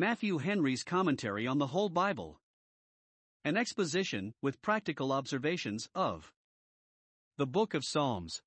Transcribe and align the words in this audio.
Matthew 0.00 0.38
Henry's 0.38 0.82
Commentary 0.82 1.46
on 1.46 1.58
the 1.58 1.66
Whole 1.66 1.90
Bible. 1.90 2.40
An 3.44 3.58
exposition, 3.58 4.32
with 4.40 4.62
practical 4.62 5.12
observations, 5.12 5.90
of 5.94 6.32
the 7.36 7.46
Book 7.46 7.74
of 7.74 7.84
Psalms. 7.84 8.40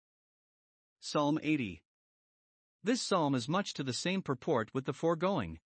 Psalm 1.00 1.38
80. 1.44 1.84
This 2.84 3.04
psalm 3.04 3.36
is 3.36 3.48
much 3.48 3.76
to 3.76 3.84
the 3.84 3.94
same 3.94 4.24
purport 4.24 4.74
with 4.74 4.86
the 4.86 4.94
foregoing. 4.94 5.60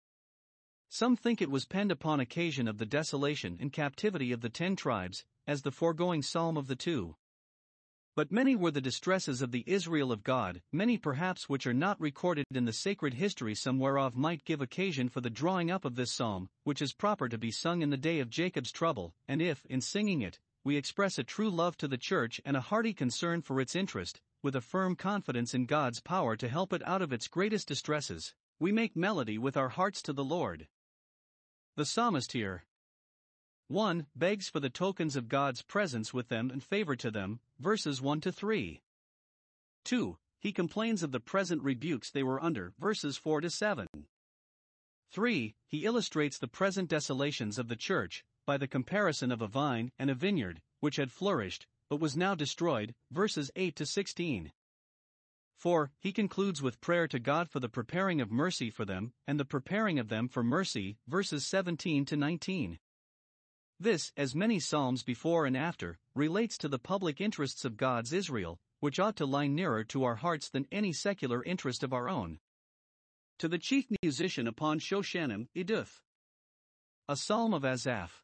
Some 0.89 1.17
think 1.17 1.43
it 1.43 1.51
was 1.51 1.67
penned 1.67 1.93
upon 1.93 2.19
occasion 2.19 2.67
of 2.67 2.79
the 2.79 2.87
desolation 2.87 3.59
and 3.61 3.71
captivity 3.71 4.33
of 4.33 4.41
the 4.41 4.49
ten 4.49 4.77
tribes, 4.77 5.27
as 5.47 5.61
the 5.61 5.71
foregoing 5.71 6.23
psalm 6.23 6.57
of 6.57 6.67
the 6.67 6.77
two. 6.77 7.17
But 8.17 8.31
many 8.31 8.55
were 8.55 8.71
the 8.71 8.81
distresses 8.81 9.43
of 9.43 9.51
the 9.51 9.65
Israel 9.67 10.13
of 10.13 10.23
God, 10.23 10.63
many 10.71 10.99
perhaps 10.99 11.49
which 11.49 11.67
are 11.67 11.75
not 11.75 12.01
recorded 12.01 12.47
in 12.55 12.65
the 12.65 12.73
sacred 12.73 13.15
history, 13.15 13.57
some 13.57 13.81
whereof 13.81 14.15
might 14.15 14.45
give 14.45 14.61
occasion 14.61 15.09
for 15.09 15.21
the 15.21 15.31
drawing 15.31 15.69
up 15.69 15.85
of 15.85 15.97
this 15.97 16.13
psalm, 16.13 16.49
which 16.63 16.81
is 16.81 16.93
proper 16.93 17.29
to 17.29 17.37
be 17.37 17.51
sung 17.51 17.83
in 17.83 17.91
the 17.91 17.97
day 17.97 18.21
of 18.21 18.31
Jacob's 18.31 18.71
trouble, 18.71 19.15
and 19.27 19.43
if, 19.43 19.67
in 19.67 19.81
singing 19.81 20.23
it, 20.23 20.39
we 20.63 20.77
express 20.77 21.19
a 21.19 21.25
true 21.25 21.51
love 21.51 21.77
to 21.79 21.89
the 21.89 21.99
church 21.99 22.41
and 22.45 22.57
a 22.57 22.61
hearty 22.61 22.95
concern 22.95 23.43
for 23.43 23.61
its 23.61 23.75
interest, 23.75 24.21
with 24.43 24.55
a 24.55 24.61
firm 24.61 24.95
confidence 24.95 25.53
in 25.53 25.67
God's 25.67 26.01
power 26.01 26.37
to 26.37 26.49
help 26.49 26.73
it 26.73 26.87
out 26.87 27.03
of 27.03 27.13
its 27.13 27.27
greatest 27.27 27.67
distresses, 27.67 28.33
we 28.61 28.71
make 28.71 28.95
melody 28.95 29.39
with 29.39 29.57
our 29.57 29.71
hearts 29.71 30.01
to 30.03 30.13
the 30.13 30.25
Lord. 30.25 30.69
The 31.75 31.85
psalmist 31.85 32.31
here 32.31 32.65
1. 33.75 34.07
begs 34.15 34.49
for 34.49 34.61
the 34.61 34.71
tokens 34.71 35.17
of 35.17 35.27
God's 35.27 35.61
presence 35.61 36.15
with 36.15 36.29
them 36.29 36.49
and 36.49 36.63
favor 36.63 36.95
to 36.95 37.11
them, 37.11 37.41
verses 37.59 38.01
1 38.01 38.21
to 38.21 38.31
3. 38.31 38.81
2. 39.85 40.17
He 40.39 40.53
complains 40.53 41.03
of 41.03 41.11
the 41.11 41.19
present 41.19 41.61
rebukes 41.61 42.09
they 42.09 42.23
were 42.23 42.41
under, 42.41 42.73
verses 42.79 43.17
4 43.17 43.41
to 43.41 43.51
7. 43.51 43.89
3. 45.11 45.57
He 45.67 45.85
illustrates 45.85 46.39
the 46.39 46.47
present 46.47 46.89
desolations 46.89 47.59
of 47.59 47.67
the 47.67 47.75
church, 47.75 48.25
by 48.47 48.59
the 48.59 48.69
comparison 48.69 49.33
of 49.33 49.43
a 49.43 49.49
vine 49.49 49.91
and 49.99 50.09
a 50.09 50.15
vineyard, 50.15 50.63
which 50.79 50.95
had 50.95 51.11
flourished, 51.11 51.67
but 51.91 51.99
was 51.99 52.17
now 52.17 52.37
destroyed, 52.37 52.95
verses 53.11 53.51
8 53.57 53.75
to 53.75 53.85
16. 53.85 54.53
4. 55.57 55.91
He 55.99 56.13
concludes 56.13 56.63
with 56.63 56.81
prayer 56.81 57.09
to 57.09 57.19
God 57.19 57.51
for 57.51 57.59
the 57.59 57.69
preparing 57.69 58.21
of 58.21 58.31
mercy 58.31 58.71
for 58.71 58.85
them, 58.85 59.15
and 59.27 59.41
the 59.41 59.45
preparing 59.45 59.99
of 59.99 60.11
them 60.11 60.29
for 60.29 60.45
mercy, 60.45 60.97
verses 61.09 61.45
17 61.45 62.05
to 62.05 62.17
19. 62.17 62.79
This, 63.81 64.13
as 64.17 64.35
many 64.35 64.61
Psalms 64.61 65.03
before 65.03 65.47
and 65.47 65.57
after, 65.57 65.99
relates 66.15 66.57
to 66.59 66.69
the 66.69 66.79
public 66.79 67.21
interests 67.21 67.65
of 67.65 67.77
God's 67.77 68.13
Israel, 68.13 68.59
which 68.81 69.01
ought 69.01 69.17
to 69.17 69.27
lie 69.27 69.49
nearer 69.49 69.85
to 69.85 70.05
our 70.05 70.17
hearts 70.17 70.49
than 70.49 70.67
any 70.71 70.93
secular 70.93 71.43
interest 71.43 71.83
of 71.83 71.93
our 71.93 72.09
own. 72.09 72.39
To 73.39 73.49
the 73.49 73.59
chief 73.59 73.87
musician 74.03 74.47
upon 74.47 74.79
Shoshannim, 74.79 75.49
Eduth. 75.57 76.01
A 77.09 77.17
Psalm 77.17 77.53
of 77.53 77.65
Asaph. 77.65 78.23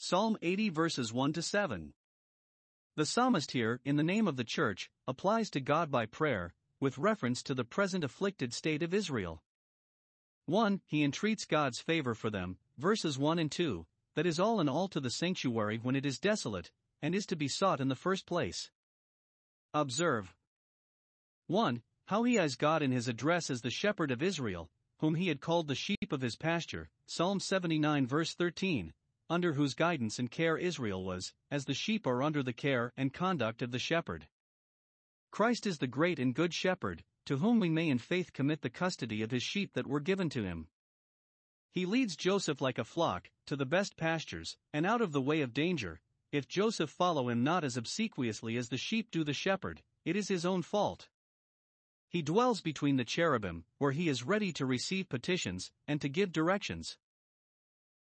Psalm 0.00 0.38
80 0.42 0.68
verses 0.70 1.12
1 1.12 1.32
to 1.32 1.42
7. 1.42 1.92
The 2.96 3.06
psalmist 3.06 3.50
here, 3.50 3.80
in 3.84 3.96
the 3.96 4.02
name 4.02 4.26
of 4.26 4.36
the 4.36 4.44
church, 4.44 4.90
applies 5.06 5.50
to 5.50 5.60
God 5.60 5.90
by 5.90 6.06
prayer, 6.06 6.54
with 6.80 6.98
reference 6.98 7.42
to 7.44 7.54
the 7.54 7.64
present 7.64 8.04
afflicted 8.04 8.54
state 8.54 8.82
of 8.82 8.94
Israel. 8.94 9.42
1. 10.48 10.80
He 10.86 11.04
entreats 11.04 11.44
God's 11.44 11.78
favor 11.78 12.14
for 12.14 12.30
them, 12.30 12.56
verses 12.78 13.18
1 13.18 13.38
and 13.38 13.52
2, 13.52 13.84
that 14.14 14.24
is 14.24 14.40
all 14.40 14.60
in 14.60 14.68
all 14.68 14.88
to 14.88 14.98
the 14.98 15.10
sanctuary 15.10 15.76
when 15.76 15.94
it 15.94 16.06
is 16.06 16.18
desolate, 16.18 16.70
and 17.02 17.14
is 17.14 17.26
to 17.26 17.36
be 17.36 17.48
sought 17.48 17.80
in 17.80 17.88
the 17.88 17.94
first 17.94 18.24
place. 18.24 18.70
Observe 19.74 20.34
1. 21.48 21.82
How 22.06 22.22
he 22.22 22.36
has 22.36 22.56
God 22.56 22.80
in 22.80 22.92
his 22.92 23.08
address 23.08 23.50
as 23.50 23.60
the 23.60 23.68
shepherd 23.68 24.10
of 24.10 24.22
Israel, 24.22 24.70
whom 25.00 25.16
he 25.16 25.28
had 25.28 25.42
called 25.42 25.68
the 25.68 25.74
sheep 25.74 26.12
of 26.12 26.22
his 26.22 26.36
pasture, 26.36 26.88
Psalm 27.04 27.40
79 27.40 28.06
verse 28.06 28.32
13, 28.32 28.94
under 29.28 29.52
whose 29.52 29.74
guidance 29.74 30.18
and 30.18 30.30
care 30.30 30.56
Israel 30.56 31.04
was, 31.04 31.34
as 31.50 31.66
the 31.66 31.74
sheep 31.74 32.06
are 32.06 32.22
under 32.22 32.42
the 32.42 32.54
care 32.54 32.94
and 32.96 33.12
conduct 33.12 33.60
of 33.60 33.70
the 33.70 33.78
shepherd. 33.78 34.26
Christ 35.30 35.66
is 35.66 35.76
the 35.76 35.86
great 35.86 36.18
and 36.18 36.34
good 36.34 36.54
shepherd, 36.54 37.04
to 37.28 37.36
whom 37.36 37.60
we 37.60 37.68
may 37.68 37.90
in 37.90 37.98
faith 37.98 38.32
commit 38.32 38.62
the 38.62 38.70
custody 38.70 39.20
of 39.20 39.30
his 39.30 39.42
sheep 39.42 39.74
that 39.74 39.86
were 39.86 40.00
given 40.00 40.30
to 40.30 40.44
him. 40.44 40.66
He 41.70 41.84
leads 41.84 42.16
Joseph 42.16 42.62
like 42.62 42.78
a 42.78 42.84
flock, 42.84 43.28
to 43.44 43.54
the 43.54 43.66
best 43.66 43.98
pastures, 43.98 44.56
and 44.72 44.86
out 44.86 45.02
of 45.02 45.12
the 45.12 45.20
way 45.20 45.42
of 45.42 45.52
danger. 45.52 46.00
If 46.32 46.48
Joseph 46.48 46.88
follow 46.88 47.28
him 47.28 47.44
not 47.44 47.64
as 47.64 47.76
obsequiously 47.76 48.56
as 48.56 48.70
the 48.70 48.78
sheep 48.78 49.10
do 49.10 49.24
the 49.24 49.34
shepherd, 49.34 49.82
it 50.06 50.16
is 50.16 50.28
his 50.28 50.46
own 50.46 50.62
fault. 50.62 51.10
He 52.08 52.22
dwells 52.22 52.62
between 52.62 52.96
the 52.96 53.04
cherubim, 53.04 53.66
where 53.76 53.92
he 53.92 54.08
is 54.08 54.24
ready 54.24 54.50
to 54.54 54.64
receive 54.64 55.10
petitions, 55.10 55.70
and 55.86 56.00
to 56.00 56.08
give 56.08 56.32
directions. 56.32 56.96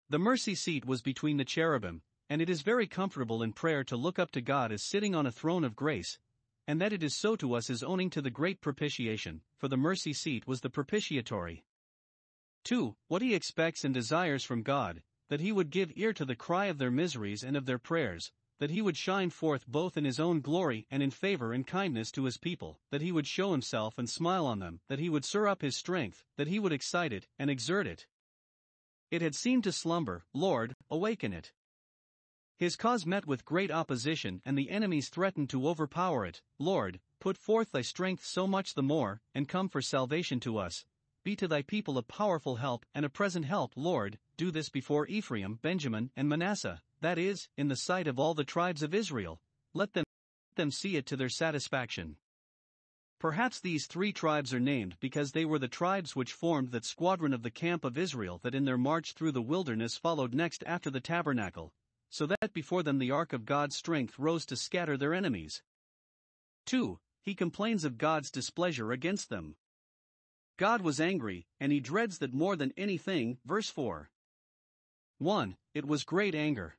The 0.08 0.20
mercy 0.20 0.54
seat 0.54 0.84
was 0.84 1.02
between 1.02 1.36
the 1.36 1.44
cherubim, 1.44 2.02
and 2.30 2.40
it 2.40 2.48
is 2.48 2.62
very 2.62 2.86
comfortable 2.86 3.42
in 3.42 3.52
prayer 3.52 3.82
to 3.82 3.96
look 3.96 4.20
up 4.20 4.30
to 4.30 4.40
God 4.40 4.70
as 4.70 4.84
sitting 4.84 5.16
on 5.16 5.26
a 5.26 5.32
throne 5.32 5.64
of 5.64 5.74
grace, 5.74 6.16
and 6.66 6.80
that 6.80 6.92
it 6.92 7.02
is 7.02 7.14
so 7.14 7.36
to 7.36 7.54
us 7.54 7.70
is 7.70 7.82
owning 7.82 8.10
to 8.10 8.22
the 8.22 8.30
great 8.30 8.60
propitiation, 8.60 9.42
for 9.56 9.68
the 9.68 9.76
mercy 9.76 10.12
seat 10.12 10.46
was 10.46 10.60
the 10.60 10.70
propitiatory. 10.70 11.64
2. 12.64 12.96
What 13.08 13.22
he 13.22 13.34
expects 13.34 13.84
and 13.84 13.94
desires 13.94 14.42
from 14.42 14.62
God, 14.62 15.02
that 15.28 15.40
he 15.40 15.52
would 15.52 15.70
give 15.70 15.92
ear 15.94 16.12
to 16.12 16.24
the 16.24 16.34
cry 16.34 16.66
of 16.66 16.78
their 16.78 16.90
miseries 16.90 17.44
and 17.44 17.56
of 17.56 17.66
their 17.66 17.78
prayers, 17.78 18.32
that 18.58 18.70
he 18.70 18.80
would 18.80 18.96
shine 18.96 19.30
forth 19.30 19.66
both 19.66 19.96
in 19.96 20.04
his 20.04 20.18
own 20.18 20.40
glory 20.40 20.86
and 20.90 21.02
in 21.02 21.10
favor 21.10 21.52
and 21.52 21.66
kindness 21.66 22.10
to 22.10 22.24
his 22.24 22.38
people, 22.38 22.80
that 22.90 23.02
he 23.02 23.12
would 23.12 23.26
show 23.26 23.52
himself 23.52 23.98
and 23.98 24.08
smile 24.08 24.46
on 24.46 24.58
them, 24.58 24.80
that 24.88 24.98
he 24.98 25.08
would 25.08 25.24
stir 25.24 25.46
up 25.46 25.62
his 25.62 25.76
strength, 25.76 26.24
that 26.36 26.48
he 26.48 26.58
would 26.58 26.72
excite 26.72 27.12
it 27.12 27.28
and 27.38 27.50
exert 27.50 27.86
it. 27.86 28.06
It 29.10 29.22
had 29.22 29.34
seemed 29.34 29.64
to 29.64 29.72
slumber, 29.72 30.24
Lord, 30.32 30.74
awaken 30.90 31.32
it. 31.32 31.52
His 32.58 32.76
cause 32.76 33.04
met 33.04 33.26
with 33.26 33.44
great 33.44 33.70
opposition, 33.70 34.40
and 34.46 34.56
the 34.56 34.70
enemies 34.70 35.10
threatened 35.10 35.50
to 35.50 35.68
overpower 35.68 36.24
it. 36.24 36.40
Lord, 36.58 37.00
put 37.20 37.36
forth 37.36 37.72
thy 37.72 37.82
strength 37.82 38.24
so 38.24 38.46
much 38.46 38.72
the 38.72 38.82
more, 38.82 39.20
and 39.34 39.46
come 39.46 39.68
for 39.68 39.82
salvation 39.82 40.40
to 40.40 40.56
us, 40.56 40.86
be 41.22 41.36
to 41.36 41.48
thy 41.48 41.60
people 41.60 41.98
a 41.98 42.02
powerful 42.02 42.56
help 42.56 42.86
and 42.94 43.04
a 43.04 43.10
present 43.10 43.44
help, 43.44 43.72
Lord, 43.76 44.18
do 44.36 44.50
this 44.50 44.70
before 44.70 45.06
Ephraim, 45.08 45.58
Benjamin, 45.60 46.10
and 46.16 46.28
Manasseh, 46.28 46.82
that 47.00 47.18
is, 47.18 47.48
in 47.58 47.68
the 47.68 47.76
sight 47.76 48.06
of 48.06 48.18
all 48.18 48.32
the 48.32 48.44
tribes 48.44 48.82
of 48.82 48.94
Israel. 48.94 49.42
Let 49.74 49.92
them, 49.92 50.04
them 50.54 50.70
see 50.70 50.96
it 50.96 51.04
to 51.06 51.16
their 51.16 51.28
satisfaction. 51.28 52.16
Perhaps 53.18 53.60
these 53.60 53.86
three 53.86 54.12
tribes 54.12 54.54
are 54.54 54.60
named 54.60 54.96
because 55.00 55.32
they 55.32 55.44
were 55.44 55.58
the 55.58 55.68
tribes 55.68 56.16
which 56.16 56.32
formed 56.32 56.70
that 56.70 56.84
squadron 56.84 57.34
of 57.34 57.42
the 57.42 57.50
camp 57.50 57.84
of 57.84 57.98
Israel 57.98 58.40
that 58.44 58.54
in 58.54 58.64
their 58.64 58.78
march 58.78 59.12
through 59.12 59.32
the 59.32 59.42
wilderness 59.42 59.98
followed 59.98 60.32
next 60.32 60.62
after 60.64 60.90
the 60.90 61.00
tabernacle, 61.00 61.74
so 62.10 62.26
that 62.26 62.52
before 62.52 62.82
them 62.82 62.98
the 62.98 63.10
ark 63.10 63.32
of 63.32 63.44
God's 63.44 63.76
strength 63.76 64.18
rose 64.18 64.46
to 64.46 64.56
scatter 64.56 64.96
their 64.96 65.14
enemies. 65.14 65.62
2. 66.66 66.98
He 67.22 67.34
complains 67.34 67.84
of 67.84 67.98
God's 67.98 68.30
displeasure 68.30 68.92
against 68.92 69.30
them. 69.30 69.56
God 70.56 70.80
was 70.80 71.00
angry, 71.00 71.46
and 71.60 71.72
he 71.72 71.80
dreads 71.80 72.18
that 72.18 72.32
more 72.32 72.56
than 72.56 72.72
anything. 72.76 73.38
Verse 73.44 73.68
4. 73.68 74.10
1. 75.18 75.56
It 75.74 75.86
was 75.86 76.04
great 76.04 76.34
anger. 76.34 76.76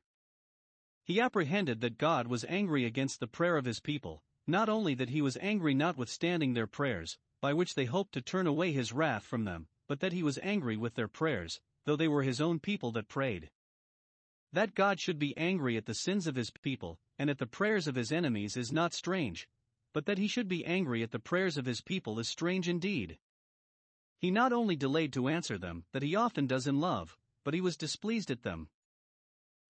He 1.04 1.20
apprehended 1.20 1.80
that 1.80 1.98
God 1.98 2.26
was 2.26 2.44
angry 2.48 2.84
against 2.84 3.20
the 3.20 3.26
prayer 3.26 3.56
of 3.56 3.64
his 3.64 3.80
people, 3.80 4.22
not 4.46 4.68
only 4.68 4.94
that 4.94 5.10
he 5.10 5.22
was 5.22 5.36
angry 5.40 5.74
notwithstanding 5.74 6.54
their 6.54 6.66
prayers, 6.66 7.18
by 7.40 7.54
which 7.54 7.74
they 7.74 7.84
hoped 7.84 8.12
to 8.12 8.20
turn 8.20 8.46
away 8.46 8.72
his 8.72 8.92
wrath 8.92 9.24
from 9.24 9.44
them, 9.44 9.68
but 9.86 10.00
that 10.00 10.12
he 10.12 10.22
was 10.22 10.38
angry 10.42 10.76
with 10.76 10.94
their 10.94 11.08
prayers, 11.08 11.60
though 11.84 11.96
they 11.96 12.08
were 12.08 12.22
his 12.22 12.40
own 12.40 12.58
people 12.58 12.92
that 12.92 13.08
prayed. 13.08 13.50
That 14.52 14.74
God 14.74 14.98
should 14.98 15.18
be 15.18 15.36
angry 15.36 15.76
at 15.76 15.86
the 15.86 15.94
sins 15.94 16.26
of 16.26 16.34
his 16.34 16.50
people, 16.50 16.98
and 17.18 17.28
at 17.28 17.38
the 17.38 17.46
prayers 17.46 17.86
of 17.86 17.94
his 17.94 18.10
enemies 18.10 18.56
is 18.56 18.72
not 18.72 18.94
strange, 18.94 19.48
but 19.92 20.06
that 20.06 20.18
he 20.18 20.26
should 20.26 20.48
be 20.48 20.64
angry 20.64 21.02
at 21.02 21.10
the 21.10 21.18
prayers 21.18 21.58
of 21.58 21.66
his 21.66 21.80
people 21.80 22.18
is 22.18 22.28
strange 22.28 22.68
indeed. 22.68 23.18
He 24.18 24.30
not 24.30 24.52
only 24.52 24.74
delayed 24.74 25.12
to 25.12 25.28
answer 25.28 25.58
them, 25.58 25.84
that 25.92 26.02
he 26.02 26.16
often 26.16 26.46
does 26.46 26.66
in 26.66 26.80
love, 26.80 27.18
but 27.44 27.54
he 27.54 27.60
was 27.60 27.76
displeased 27.76 28.30
at 28.30 28.42
them. 28.42 28.68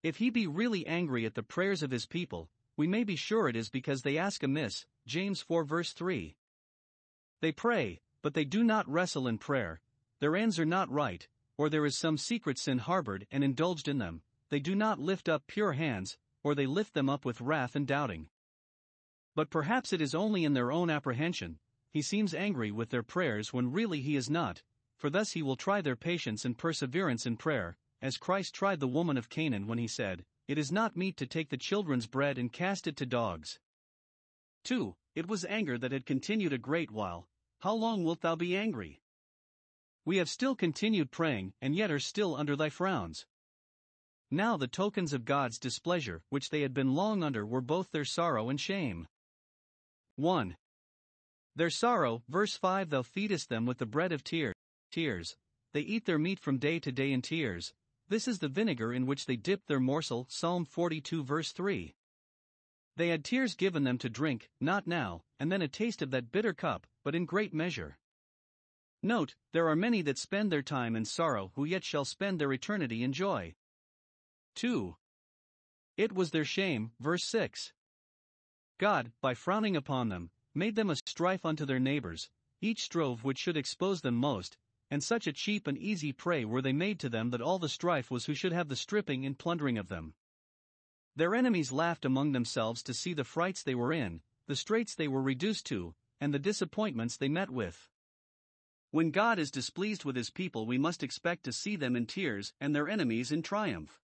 If 0.02 0.18
he 0.18 0.30
be 0.30 0.46
really 0.46 0.86
angry 0.86 1.26
at 1.26 1.34
the 1.34 1.42
prayers 1.42 1.82
of 1.82 1.90
his 1.90 2.06
people, 2.06 2.48
we 2.76 2.86
may 2.86 3.02
be 3.02 3.16
sure 3.16 3.48
it 3.48 3.56
is 3.56 3.68
because 3.68 4.02
they 4.02 4.16
ask 4.16 4.42
amiss. 4.42 4.86
James 5.06 5.40
4 5.40 5.64
verse 5.64 5.92
3. 5.92 6.36
They 7.40 7.52
pray, 7.52 8.00
but 8.22 8.34
they 8.34 8.44
do 8.44 8.62
not 8.62 8.88
wrestle 8.88 9.26
in 9.26 9.38
prayer, 9.38 9.80
their 10.20 10.36
ends 10.36 10.58
are 10.58 10.64
not 10.64 10.90
right, 10.90 11.28
or 11.56 11.68
there 11.68 11.86
is 11.86 11.96
some 11.96 12.16
secret 12.16 12.58
sin 12.58 12.78
harbored 12.78 13.26
and 13.30 13.42
indulged 13.42 13.88
in 13.88 13.98
them, 13.98 14.22
they 14.50 14.60
do 14.60 14.74
not 14.74 14.98
lift 14.98 15.28
up 15.28 15.46
pure 15.46 15.72
hands, 15.72 16.18
or 16.42 16.54
they 16.54 16.66
lift 16.66 16.94
them 16.94 17.08
up 17.08 17.24
with 17.24 17.40
wrath 17.40 17.76
and 17.76 17.86
doubting. 17.86 18.28
But 19.34 19.50
perhaps 19.50 19.92
it 19.92 20.00
is 20.00 20.14
only 20.14 20.44
in 20.44 20.54
their 20.54 20.72
own 20.72 20.90
apprehension, 20.90 21.58
he 21.90 22.02
seems 22.02 22.34
angry 22.34 22.70
with 22.70 22.90
their 22.90 23.02
prayers 23.02 23.52
when 23.52 23.72
really 23.72 24.00
he 24.00 24.16
is 24.16 24.28
not, 24.28 24.62
for 24.96 25.10
thus 25.10 25.32
he 25.32 25.42
will 25.42 25.56
try 25.56 25.80
their 25.80 25.96
patience 25.96 26.44
and 26.44 26.58
perseverance 26.58 27.24
in 27.24 27.36
prayer, 27.36 27.76
as 28.02 28.18
Christ 28.18 28.54
tried 28.54 28.80
the 28.80 28.88
woman 28.88 29.16
of 29.16 29.28
Canaan 29.28 29.66
when 29.66 29.78
he 29.78 29.88
said, 29.88 30.24
It 30.46 30.58
is 30.58 30.70
not 30.70 30.96
meet 30.96 31.16
to 31.16 31.26
take 31.26 31.48
the 31.48 31.56
children's 31.56 32.06
bread 32.06 32.38
and 32.38 32.52
cast 32.52 32.86
it 32.86 32.96
to 32.96 33.06
dogs. 33.06 33.58
2. 34.64 34.96
It 35.14 35.28
was 35.28 35.44
anger 35.46 35.78
that 35.78 35.92
had 35.92 36.06
continued 36.06 36.52
a 36.52 36.58
great 36.58 36.90
while. 36.90 37.28
How 37.60 37.74
long 37.74 38.04
wilt 38.04 38.20
thou 38.20 38.36
be 38.36 38.56
angry? 38.56 39.00
We 40.04 40.18
have 40.18 40.28
still 40.28 40.54
continued 40.54 41.10
praying, 41.10 41.54
and 41.60 41.74
yet 41.74 41.90
are 41.90 41.98
still 41.98 42.36
under 42.36 42.54
thy 42.54 42.70
frowns. 42.70 43.26
Now 44.30 44.58
the 44.58 44.68
tokens 44.68 45.14
of 45.14 45.24
God's 45.24 45.58
displeasure, 45.58 46.22
which 46.28 46.50
they 46.50 46.60
had 46.60 46.74
been 46.74 46.94
long 46.94 47.22
under, 47.22 47.46
were 47.46 47.62
both 47.62 47.90
their 47.90 48.04
sorrow 48.04 48.50
and 48.50 48.60
shame. 48.60 49.06
1. 50.16 50.56
Their 51.56 51.70
sorrow, 51.70 52.22
verse 52.28 52.56
5 52.56 52.90
Thou 52.90 53.02
feedest 53.02 53.48
them 53.48 53.64
with 53.64 53.78
the 53.78 53.86
bread 53.86 54.12
of 54.12 54.22
tears, 54.22 54.54
tears. 54.90 55.36
They 55.72 55.80
eat 55.80 56.04
their 56.04 56.18
meat 56.18 56.38
from 56.38 56.58
day 56.58 56.78
to 56.78 56.92
day 56.92 57.10
in 57.10 57.22
tears. 57.22 57.72
This 58.08 58.28
is 58.28 58.38
the 58.38 58.48
vinegar 58.48 58.92
in 58.92 59.06
which 59.06 59.26
they 59.26 59.36
dip 59.36 59.66
their 59.66 59.80
morsel. 59.80 60.26
Psalm 60.28 60.64
42, 60.64 61.24
verse 61.24 61.52
3. 61.52 61.94
They 62.96 63.08
had 63.08 63.24
tears 63.24 63.54
given 63.54 63.84
them 63.84 63.96
to 63.98 64.10
drink, 64.10 64.50
not 64.60 64.86
now, 64.86 65.22
and 65.38 65.50
then 65.50 65.62
a 65.62 65.68
taste 65.68 66.02
of 66.02 66.10
that 66.10 66.32
bitter 66.32 66.52
cup, 66.52 66.86
but 67.04 67.14
in 67.14 67.24
great 67.26 67.54
measure. 67.54 67.96
Note, 69.02 69.36
there 69.52 69.68
are 69.68 69.76
many 69.76 70.02
that 70.02 70.18
spend 70.18 70.50
their 70.50 70.62
time 70.62 70.96
in 70.96 71.04
sorrow 71.04 71.52
who 71.54 71.64
yet 71.64 71.84
shall 71.84 72.04
spend 72.04 72.40
their 72.40 72.52
eternity 72.52 73.02
in 73.02 73.12
joy. 73.12 73.54
2. 74.58 74.96
It 75.96 76.10
was 76.10 76.32
their 76.32 76.44
shame, 76.44 76.90
verse 76.98 77.22
6. 77.26 77.72
God, 78.76 79.12
by 79.20 79.34
frowning 79.34 79.76
upon 79.76 80.08
them, 80.08 80.30
made 80.52 80.74
them 80.74 80.90
a 80.90 80.96
strife 80.96 81.46
unto 81.46 81.64
their 81.64 81.78
neighbors, 81.78 82.28
each 82.60 82.82
strove 82.82 83.22
which 83.22 83.38
should 83.38 83.56
expose 83.56 84.00
them 84.00 84.16
most, 84.16 84.58
and 84.90 85.00
such 85.00 85.28
a 85.28 85.32
cheap 85.32 85.68
and 85.68 85.78
easy 85.78 86.12
prey 86.12 86.44
were 86.44 86.60
they 86.60 86.72
made 86.72 86.98
to 86.98 87.08
them 87.08 87.30
that 87.30 87.40
all 87.40 87.60
the 87.60 87.68
strife 87.68 88.10
was 88.10 88.26
who 88.26 88.34
should 88.34 88.50
have 88.50 88.68
the 88.68 88.74
stripping 88.74 89.24
and 89.24 89.38
plundering 89.38 89.78
of 89.78 89.86
them. 89.86 90.14
Their 91.14 91.36
enemies 91.36 91.70
laughed 91.70 92.04
among 92.04 92.32
themselves 92.32 92.82
to 92.82 92.94
see 92.94 93.14
the 93.14 93.22
frights 93.22 93.62
they 93.62 93.76
were 93.76 93.92
in, 93.92 94.22
the 94.48 94.56
straits 94.56 94.96
they 94.96 95.06
were 95.06 95.22
reduced 95.22 95.66
to, 95.66 95.94
and 96.20 96.34
the 96.34 96.40
disappointments 96.40 97.16
they 97.16 97.28
met 97.28 97.50
with. 97.50 97.88
When 98.90 99.12
God 99.12 99.38
is 99.38 99.52
displeased 99.52 100.04
with 100.04 100.16
his 100.16 100.30
people, 100.30 100.66
we 100.66 100.78
must 100.78 101.04
expect 101.04 101.44
to 101.44 101.52
see 101.52 101.76
them 101.76 101.94
in 101.94 102.06
tears 102.06 102.54
and 102.60 102.74
their 102.74 102.88
enemies 102.88 103.30
in 103.30 103.42
triumph. 103.42 104.00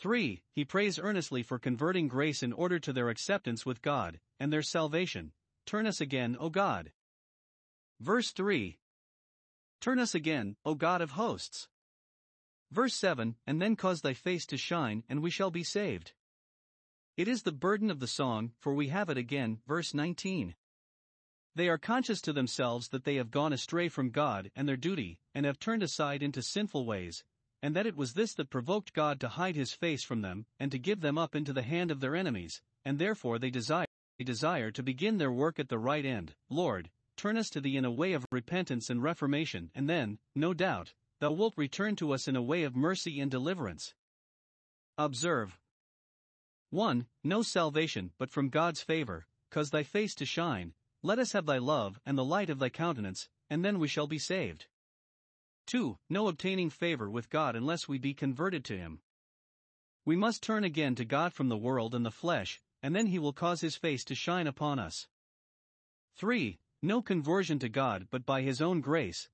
3. 0.00 0.42
He 0.52 0.64
prays 0.64 0.98
earnestly 0.98 1.42
for 1.42 1.58
converting 1.58 2.08
grace 2.08 2.42
in 2.42 2.52
order 2.52 2.78
to 2.78 2.92
their 2.92 3.10
acceptance 3.10 3.66
with 3.66 3.82
God 3.82 4.18
and 4.38 4.52
their 4.52 4.62
salvation. 4.62 5.32
Turn 5.66 5.86
us 5.86 6.00
again, 6.00 6.36
O 6.40 6.48
God. 6.48 6.92
Verse 8.00 8.30
3 8.30 8.78
Turn 9.80 9.98
us 9.98 10.14
again, 10.14 10.56
O 10.64 10.74
God 10.74 11.00
of 11.00 11.12
hosts. 11.12 11.68
Verse 12.70 12.94
7 12.94 13.36
And 13.46 13.60
then 13.60 13.76
cause 13.76 14.00
thy 14.00 14.14
face 14.14 14.46
to 14.46 14.56
shine, 14.56 15.04
and 15.08 15.22
we 15.22 15.30
shall 15.30 15.50
be 15.50 15.64
saved. 15.64 16.12
It 17.16 17.28
is 17.28 17.42
the 17.42 17.52
burden 17.52 17.90
of 17.90 18.00
the 18.00 18.06
song, 18.06 18.52
for 18.58 18.74
we 18.74 18.88
have 18.88 19.10
it 19.10 19.18
again. 19.18 19.60
Verse 19.66 19.92
19. 19.92 20.54
They 21.54 21.68
are 21.68 21.78
conscious 21.78 22.20
to 22.22 22.32
themselves 22.32 22.88
that 22.88 23.04
they 23.04 23.16
have 23.16 23.30
gone 23.30 23.52
astray 23.52 23.88
from 23.88 24.10
God 24.10 24.50
and 24.54 24.68
their 24.68 24.76
duty, 24.76 25.18
and 25.34 25.44
have 25.44 25.58
turned 25.58 25.82
aside 25.82 26.22
into 26.22 26.42
sinful 26.42 26.86
ways, 26.86 27.24
and 27.62 27.76
that 27.76 27.86
it 27.86 27.96
was 27.96 28.14
this 28.14 28.34
that 28.34 28.50
provoked 28.50 28.92
God 28.92 29.20
to 29.20 29.28
hide 29.28 29.56
his 29.56 29.72
face 29.72 30.02
from 30.02 30.22
them, 30.22 30.46
and 30.58 30.72
to 30.72 30.78
give 30.78 31.00
them 31.00 31.18
up 31.18 31.34
into 31.34 31.52
the 31.52 31.62
hand 31.62 31.90
of 31.90 32.00
their 32.00 32.16
enemies, 32.16 32.62
and 32.84 32.98
therefore 32.98 33.38
they 33.38 33.50
desire, 33.50 33.86
they 34.18 34.24
desire 34.24 34.70
to 34.70 34.82
begin 34.82 35.18
their 35.18 35.32
work 35.32 35.58
at 35.58 35.68
the 35.68 35.78
right 35.78 36.04
end. 36.04 36.34
Lord, 36.48 36.90
turn 37.16 37.36
us 37.36 37.50
to 37.50 37.60
thee 37.60 37.76
in 37.76 37.84
a 37.84 37.90
way 37.90 38.12
of 38.12 38.26
repentance 38.30 38.88
and 38.88 39.02
reformation, 39.02 39.70
and 39.74 39.88
then, 39.88 40.18
no 40.34 40.54
doubt, 40.54 40.94
thou 41.20 41.32
wilt 41.32 41.54
return 41.56 41.96
to 41.96 42.12
us 42.12 42.26
in 42.26 42.36
a 42.36 42.42
way 42.42 42.62
of 42.62 42.74
mercy 42.74 43.20
and 43.20 43.30
deliverance. 43.30 43.94
Observe 44.96 45.58
1. 46.70 47.06
No 47.24 47.42
salvation 47.42 48.12
but 48.18 48.30
from 48.30 48.48
God's 48.48 48.80
favor, 48.80 49.26
cause 49.50 49.70
thy 49.70 49.82
face 49.82 50.14
to 50.14 50.24
shine, 50.24 50.72
let 51.02 51.18
us 51.18 51.32
have 51.32 51.46
thy 51.46 51.58
love 51.58 51.98
and 52.04 52.16
the 52.16 52.24
light 52.24 52.50
of 52.50 52.58
thy 52.58 52.68
countenance, 52.68 53.28
and 53.48 53.64
then 53.64 53.78
we 53.78 53.88
shall 53.88 54.06
be 54.06 54.18
saved. 54.18 54.66
2. 55.70 55.98
No 56.08 56.28
obtaining 56.28 56.70
favor 56.70 57.10
with 57.10 57.30
God 57.30 57.56
unless 57.56 57.88
we 57.88 57.98
be 57.98 58.14
converted 58.14 58.64
to 58.66 58.78
him. 58.78 59.00
We 60.04 60.14
must 60.14 60.42
turn 60.42 60.62
again 60.62 60.94
to 60.96 61.04
God 61.04 61.32
from 61.32 61.48
the 61.48 61.56
world 61.56 61.94
and 61.94 62.04
the 62.04 62.10
flesh, 62.10 62.60
and 62.82 62.94
then 62.94 63.06
he 63.06 63.18
will 63.18 63.32
cause 63.32 63.60
his 63.60 63.76
face 63.76 64.04
to 64.04 64.14
shine 64.14 64.46
upon 64.46 64.78
us. 64.78 65.08
3 66.14 66.60
no 66.82 67.02
conversion 67.02 67.58
to 67.58 67.68
God 67.68 68.08
but 68.10 68.24
by 68.24 68.40
His 68.40 68.62
own 68.62 68.80
grace. 68.80 69.28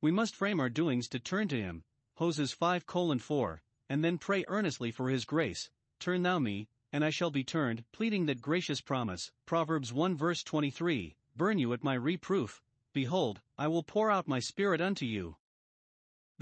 We 0.00 0.12
must 0.12 0.36
frame 0.36 0.60
our 0.60 0.68
doings 0.68 1.08
to 1.08 1.18
turn 1.18 1.48
to 1.48 1.60
Him, 1.60 1.82
Hosea 2.14 2.46
5 2.46 2.84
4, 3.20 3.62
and 3.88 4.04
then 4.04 4.18
pray 4.18 4.44
earnestly 4.46 4.92
for 4.92 5.10
His 5.10 5.24
grace, 5.24 5.68
Turn 5.98 6.22
thou 6.22 6.38
me, 6.38 6.68
and 6.92 7.04
I 7.04 7.10
shall 7.10 7.32
be 7.32 7.42
turned, 7.42 7.84
pleading 7.90 8.26
that 8.26 8.40
gracious 8.40 8.80
promise, 8.80 9.32
Proverbs 9.46 9.92
1 9.92 10.16
verse 10.16 10.44
23, 10.44 11.16
Burn 11.34 11.58
you 11.58 11.72
at 11.72 11.82
my 11.82 11.94
reproof, 11.94 12.62
behold, 12.92 13.40
I 13.58 13.66
will 13.66 13.82
pour 13.82 14.08
out 14.08 14.28
my 14.28 14.38
spirit 14.38 14.80
unto 14.80 15.04
you. 15.04 15.36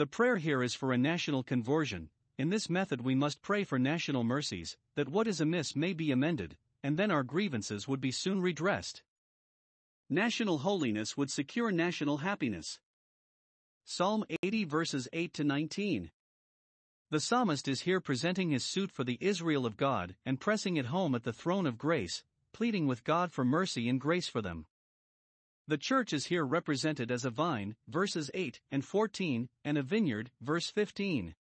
The 0.01 0.07
prayer 0.07 0.39
here 0.39 0.63
is 0.63 0.75
for 0.75 0.95
a 0.95 0.97
national 0.97 1.43
conversion. 1.43 2.09
In 2.39 2.49
this 2.49 2.71
method, 2.71 3.03
we 3.03 3.15
must 3.15 3.43
pray 3.43 3.65
for 3.65 3.79
national 3.79 4.25
mercies, 4.25 4.79
that 4.95 5.11
what 5.11 5.27
is 5.27 5.43
amiss 5.43 5.77
may 5.77 5.93
be 5.93 6.11
amended, 6.11 6.57
and 6.83 6.97
then 6.97 7.11
our 7.11 7.23
grievances 7.23 7.87
would 7.87 8.01
be 8.01 8.11
soon 8.11 8.41
redressed. 8.41 9.03
National 10.09 10.61
holiness 10.61 11.19
would 11.19 11.31
secure 11.31 11.71
national 11.71 12.17
happiness. 12.17 12.81
Psalm 13.85 14.25
80 14.43 14.65
verses 14.65 15.07
8 15.13 15.35
to 15.35 15.45
19. 15.45 16.11
The 17.11 17.21
psalmist 17.21 17.69
is 17.69 17.83
here 17.83 18.01
presenting 18.01 18.49
his 18.49 18.65
suit 18.65 18.91
for 18.91 19.05
the 19.05 19.19
Israel 19.21 19.67
of 19.67 19.77
God 19.77 20.17
and 20.25 20.41
pressing 20.41 20.79
it 20.79 20.87
home 20.87 21.15
at 21.15 21.25
the 21.25 21.35
throne 21.35 21.67
of 21.67 21.77
grace, 21.77 22.25
pleading 22.55 22.87
with 22.87 23.05
God 23.05 23.33
for 23.33 23.45
mercy 23.45 23.87
and 23.87 24.01
grace 24.01 24.29
for 24.29 24.41
them. 24.41 24.65
The 25.67 25.79
church 25.79 26.13
is 26.13 26.27
here 26.27 26.45
represented 26.45 27.11
as 27.11 27.25
a 27.25 27.31
vine, 27.31 27.77
verses 27.89 28.31
8 28.35 28.61
and 28.71 28.85
14, 28.85 29.49
and 29.65 29.79
a 29.79 29.83
vineyard, 29.83 30.31
verse 30.41 30.71
15. 30.71 31.35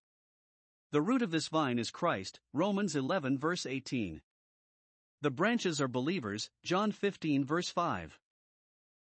The 0.93 1.01
root 1.01 1.23
of 1.23 1.31
this 1.31 1.49
vine 1.49 1.79
is 1.79 1.91
Christ, 1.91 2.41
Romans 2.53 2.97
11 2.97 3.39
verse 3.39 3.65
18. 3.65 4.23
The 5.21 5.31
branches 5.31 5.81
are 5.81 5.89
believers, 5.89 6.51
John 6.65 6.93
15 6.93 7.45
verse 7.45 7.71
5. 7.71 8.19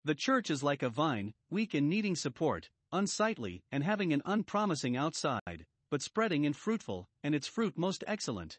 The 0.04 0.14
church 0.14 0.50
is 0.50 0.62
like 0.62 0.82
a 0.82 0.90
vine, 0.90 1.32
weak 1.48 1.74
and 1.74 1.88
needing 1.88 2.16
support, 2.16 2.70
unsightly 2.90 3.62
and 3.70 3.84
having 3.84 4.12
an 4.12 4.22
unpromising 4.24 4.96
outside, 4.96 5.64
but 5.90 6.02
spreading 6.02 6.44
and 6.44 6.56
fruitful, 6.56 7.08
and 7.22 7.34
its 7.34 7.46
fruit 7.46 7.78
most 7.78 8.02
excellent. 8.06 8.58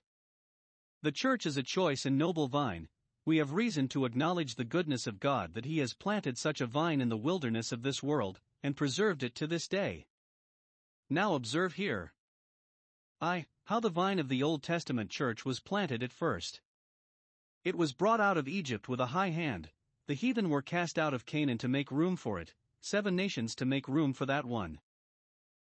The 1.02 1.12
church 1.12 1.46
is 1.46 1.58
a 1.58 1.64
choice 1.64 2.06
and 2.06 2.18
noble 2.18 2.48
vine. 2.48 2.88
We 3.26 3.38
have 3.38 3.54
reason 3.54 3.88
to 3.90 4.06
acknowledge 4.06 4.56
the 4.56 4.66
goodness 4.66 5.08
of 5.08 5.20
God 5.20 5.54
that 5.54 5.66
He 5.66 5.80
has 5.80 5.94
planted 5.94 6.38
such 6.38 6.60
a 6.60 6.68
vine 6.68 7.00
in 7.00 7.10
the 7.10 7.18
wilderness 7.18 7.72
of 7.72 7.82
this 7.82 8.04
world, 8.04 8.42
and 8.62 8.76
preserved 8.76 9.24
it 9.24 9.36
to 9.36 9.48
this 9.48 9.68
day. 9.68 10.08
Now 11.10 11.36
observe 11.36 11.74
here. 11.74 12.14
I, 13.22 13.46
how 13.66 13.80
the 13.80 13.90
vine 13.90 14.20
of 14.20 14.28
the 14.28 14.44
Old 14.44 14.62
Testament 14.64 15.10
church 15.10 15.46
was 15.46 15.62
planted 15.62 16.04
at 16.04 16.12
first. 16.12 16.62
It 17.64 17.76
was 17.76 17.94
brought 17.94 18.20
out 18.20 18.38
of 18.38 18.48
Egypt 18.48 18.90
with 18.90 19.00
a 19.00 19.08
high 19.08 19.30
hand, 19.30 19.70
the 20.08 20.14
heathen 20.16 20.50
were 20.50 20.62
cast 20.62 21.00
out 21.00 21.14
of 21.14 21.26
Canaan 21.26 21.58
to 21.60 21.70
make 21.70 21.90
room 21.90 22.18
for 22.18 22.40
it, 22.40 22.54
seven 22.82 23.16
nations 23.16 23.56
to 23.56 23.66
make 23.66 23.88
room 23.88 24.12
for 24.12 24.26
that 24.26 24.44
one. 24.44 24.82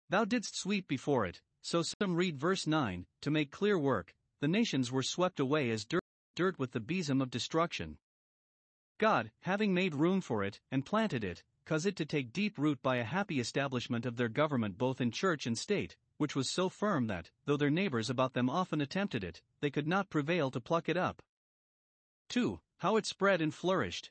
Thou 0.09 0.25
didst 0.25 0.57
sweep 0.57 0.89
before 0.89 1.27
it, 1.27 1.43
so 1.61 1.83
some 1.83 2.17
read 2.17 2.39
verse 2.39 2.67
9, 2.67 3.07
to 3.21 3.31
make 3.31 3.51
clear 3.51 3.79
work, 3.79 4.15
the 4.41 4.49
nations 4.49 4.91
were 4.91 5.03
swept 5.03 5.39
away 5.39 5.71
as 5.71 5.85
dirt, 5.85 6.02
dirt 6.35 6.59
with 6.59 6.73
the 6.73 6.81
besom 6.81 7.21
of 7.21 7.31
destruction. 7.31 7.99
God, 8.99 9.31
having 9.41 9.75
made 9.75 9.95
room 9.95 10.21
for 10.21 10.45
it, 10.45 10.61
and 10.71 10.87
planted 10.87 11.25
it, 11.25 11.43
caused 11.65 11.87
it 11.87 11.97
to 11.97 12.05
take 12.05 12.33
deep 12.33 12.59
root 12.59 12.83
by 12.83 12.97
a 12.97 13.05
happy 13.05 13.41
establishment 13.41 14.07
of 14.07 14.17
their 14.17 14.29
government 14.29 14.79
both 14.79 15.01
in 15.01 15.11
church 15.11 15.47
and 15.47 15.57
state, 15.57 15.97
which 16.17 16.37
was 16.37 16.51
so 16.51 16.69
firm 16.69 17.07
that, 17.07 17.31
though 17.45 17.57
their 17.57 17.71
neighbors 17.71 18.11
about 18.11 18.35
them 18.35 18.51
often 18.51 18.81
attempted 18.81 19.25
it, 19.25 19.43
they 19.61 19.71
could 19.71 19.87
not 19.87 20.11
prevail 20.11 20.51
to 20.51 20.61
pluck 20.61 20.89
it 20.89 20.97
up. 20.97 21.23
2. 22.29 22.61
How 22.79 22.97
it 22.97 23.07
spread 23.07 23.41
and 23.41 23.55
flourished. 23.55 24.11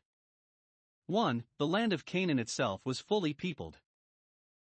1. 1.08 1.44
The 1.58 1.68
land 1.68 1.94
of 1.94 2.06
Canaan 2.06 2.40
itself 2.40 2.82
was 2.86 3.00
fully 3.00 3.34
peopled. 3.34 3.80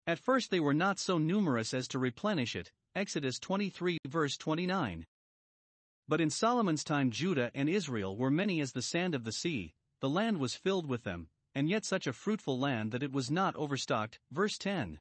At 0.06 0.18
first 0.18 0.50
they 0.50 0.60
were 0.60 0.74
not 0.74 0.98
so 0.98 1.18
numerous 1.18 1.72
as 1.72 1.86
to 1.88 1.98
replenish 1.98 2.56
it, 2.56 2.72
Exodus 2.94 3.38
23 3.38 3.98
verse 4.06 4.36
29. 4.36 5.06
But 6.08 6.20
in 6.20 6.30
Solomon's 6.30 6.84
time 6.84 7.10
Judah 7.10 7.50
and 7.54 7.68
Israel 7.68 8.16
were 8.16 8.30
many 8.30 8.60
as 8.60 8.72
the 8.72 8.82
sand 8.82 9.14
of 9.14 9.24
the 9.24 9.32
sea, 9.32 9.74
the 10.00 10.08
land 10.08 10.38
was 10.38 10.56
filled 10.56 10.86
with 10.86 11.04
them, 11.04 11.28
and 11.54 11.68
yet 11.68 11.84
such 11.84 12.06
a 12.06 12.12
fruitful 12.12 12.58
land 12.58 12.92
that 12.92 13.02
it 13.02 13.12
was 13.12 13.30
not 13.30 13.54
overstocked. 13.56 14.18
Verse 14.30 14.58
10. 14.58 15.00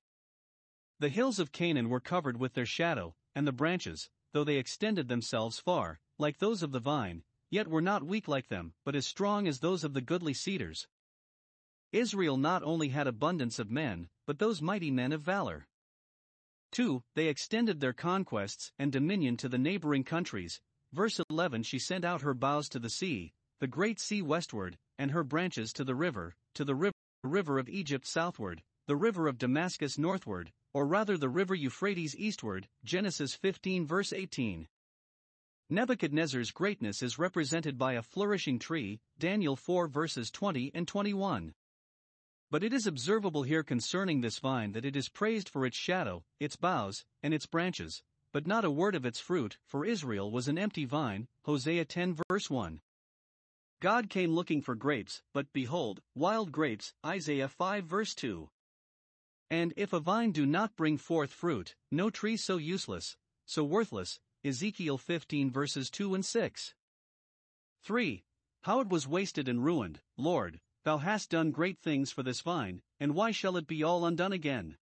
The 0.99 1.09
hills 1.09 1.39
of 1.39 1.51
Canaan 1.51 1.89
were 1.89 1.99
covered 1.99 2.37
with 2.37 2.53
their 2.53 2.65
shadow, 2.65 3.15
and 3.33 3.47
the 3.47 3.51
branches, 3.51 4.09
though 4.33 4.43
they 4.43 4.57
extended 4.57 5.07
themselves 5.07 5.59
far, 5.59 5.99
like 6.19 6.37
those 6.37 6.61
of 6.61 6.71
the 6.71 6.79
vine, 6.79 7.23
yet 7.49 7.67
were 7.67 7.81
not 7.81 8.03
weak 8.03 8.27
like 8.27 8.49
them, 8.49 8.73
but 8.85 8.95
as 8.95 9.07
strong 9.07 9.47
as 9.47 9.59
those 9.59 9.83
of 9.83 9.93
the 9.93 10.01
goodly 10.01 10.33
cedars. 10.33 10.87
Israel 11.91 12.37
not 12.37 12.63
only 12.63 12.89
had 12.89 13.07
abundance 13.07 13.59
of 13.59 13.71
men, 13.71 14.09
but 14.25 14.39
those 14.39 14.61
mighty 14.61 14.91
men 14.91 15.11
of 15.11 15.21
valor. 15.21 15.67
2. 16.71 17.03
They 17.15 17.27
extended 17.27 17.79
their 17.79 17.91
conquests 17.91 18.71
and 18.79 18.91
dominion 18.91 19.35
to 19.37 19.49
the 19.49 19.57
neighboring 19.57 20.03
countries. 20.03 20.61
Verse 20.93 21.19
11 21.29 21.63
She 21.63 21.79
sent 21.79 22.03
out 22.03 22.21
her 22.21 22.33
boughs 22.33 22.67
to 22.69 22.79
the 22.79 22.89
sea, 22.89 23.33
the 23.59 23.67
great 23.67 23.99
sea 23.99 24.21
westward, 24.21 24.77
and 24.97 25.11
her 25.11 25.23
branches 25.23 25.71
to 25.73 25.83
the 25.83 25.95
river, 25.95 26.35
to 26.55 26.65
the 26.65 26.75
river, 26.75 26.95
river 27.23 27.59
of 27.59 27.69
Egypt 27.69 28.05
southward, 28.05 28.61
the 28.87 28.95
river 28.95 29.27
of 29.27 29.37
Damascus 29.37 29.97
northward, 29.97 30.51
or 30.73 30.85
rather 30.85 31.17
the 31.17 31.29
river 31.29 31.55
Euphrates 31.55 32.15
eastward, 32.15 32.67
Genesis 32.83 33.35
15 33.35 33.85
verse 33.85 34.11
18. 34.11 34.67
Nebuchadnezzar's 35.69 36.51
greatness 36.51 37.01
is 37.01 37.17
represented 37.17 37.77
by 37.77 37.93
a 37.93 38.01
flourishing 38.01 38.59
tree, 38.59 38.99
Daniel 39.17 39.55
4 39.55 39.87
verses 39.87 40.29
20 40.29 40.71
and 40.73 40.87
21. 40.87 41.53
But 42.49 42.63
it 42.65 42.73
is 42.73 42.85
observable 42.85 43.43
here 43.43 43.63
concerning 43.63 44.19
this 44.19 44.39
vine 44.39 44.73
that 44.73 44.83
it 44.83 44.97
is 44.97 45.07
praised 45.07 45.47
for 45.47 45.65
its 45.65 45.77
shadow, 45.77 46.25
its 46.41 46.57
boughs, 46.57 47.05
and 47.23 47.33
its 47.33 47.45
branches, 47.45 48.03
but 48.31 48.47
not 48.47 48.65
a 48.65 48.71
word 48.71 48.95
of 48.95 49.05
its 49.05 49.19
fruit, 49.19 49.57
for 49.65 49.85
Israel 49.85 50.31
was 50.31 50.47
an 50.47 50.57
empty 50.57 50.85
vine, 50.85 51.27
Hosea 51.45 51.85
10 51.85 52.17
verse 52.29 52.49
1. 52.49 52.81
God 53.81 54.09
came 54.09 54.31
looking 54.31 54.61
for 54.61 54.75
grapes, 54.75 55.21
but 55.33 55.51
behold, 55.53 56.01
wild 56.13 56.51
grapes, 56.51 56.93
Isaiah 57.05 57.47
5 57.47 57.85
verse 57.85 58.13
2. 58.13 58.49
And 59.49 59.73
if 59.75 59.91
a 59.91 59.99
vine 59.99 60.31
do 60.31 60.45
not 60.45 60.75
bring 60.75 60.97
forth 60.97 61.31
fruit, 61.31 61.75
no 61.91 62.09
tree 62.09 62.37
so 62.37 62.57
useless, 62.57 63.17
so 63.45 63.63
worthless, 63.63 64.19
Ezekiel 64.45 64.97
15 64.97 65.51
verses 65.51 65.89
2 65.89 66.15
and 66.15 66.25
6. 66.25 66.73
3. 67.83 68.23
How 68.63 68.79
it 68.79 68.89
was 68.89 69.07
wasted 69.07 69.49
and 69.49 69.65
ruined, 69.65 69.99
Lord, 70.15 70.61
thou 70.83 70.99
hast 70.99 71.31
done 71.31 71.51
great 71.51 71.79
things 71.79 72.11
for 72.11 72.23
this 72.23 72.41
vine, 72.41 72.81
and 72.99 73.13
why 73.13 73.31
shall 73.31 73.57
it 73.57 73.67
be 73.67 73.83
all 73.83 74.05
undone 74.05 74.31
again? 74.31 74.77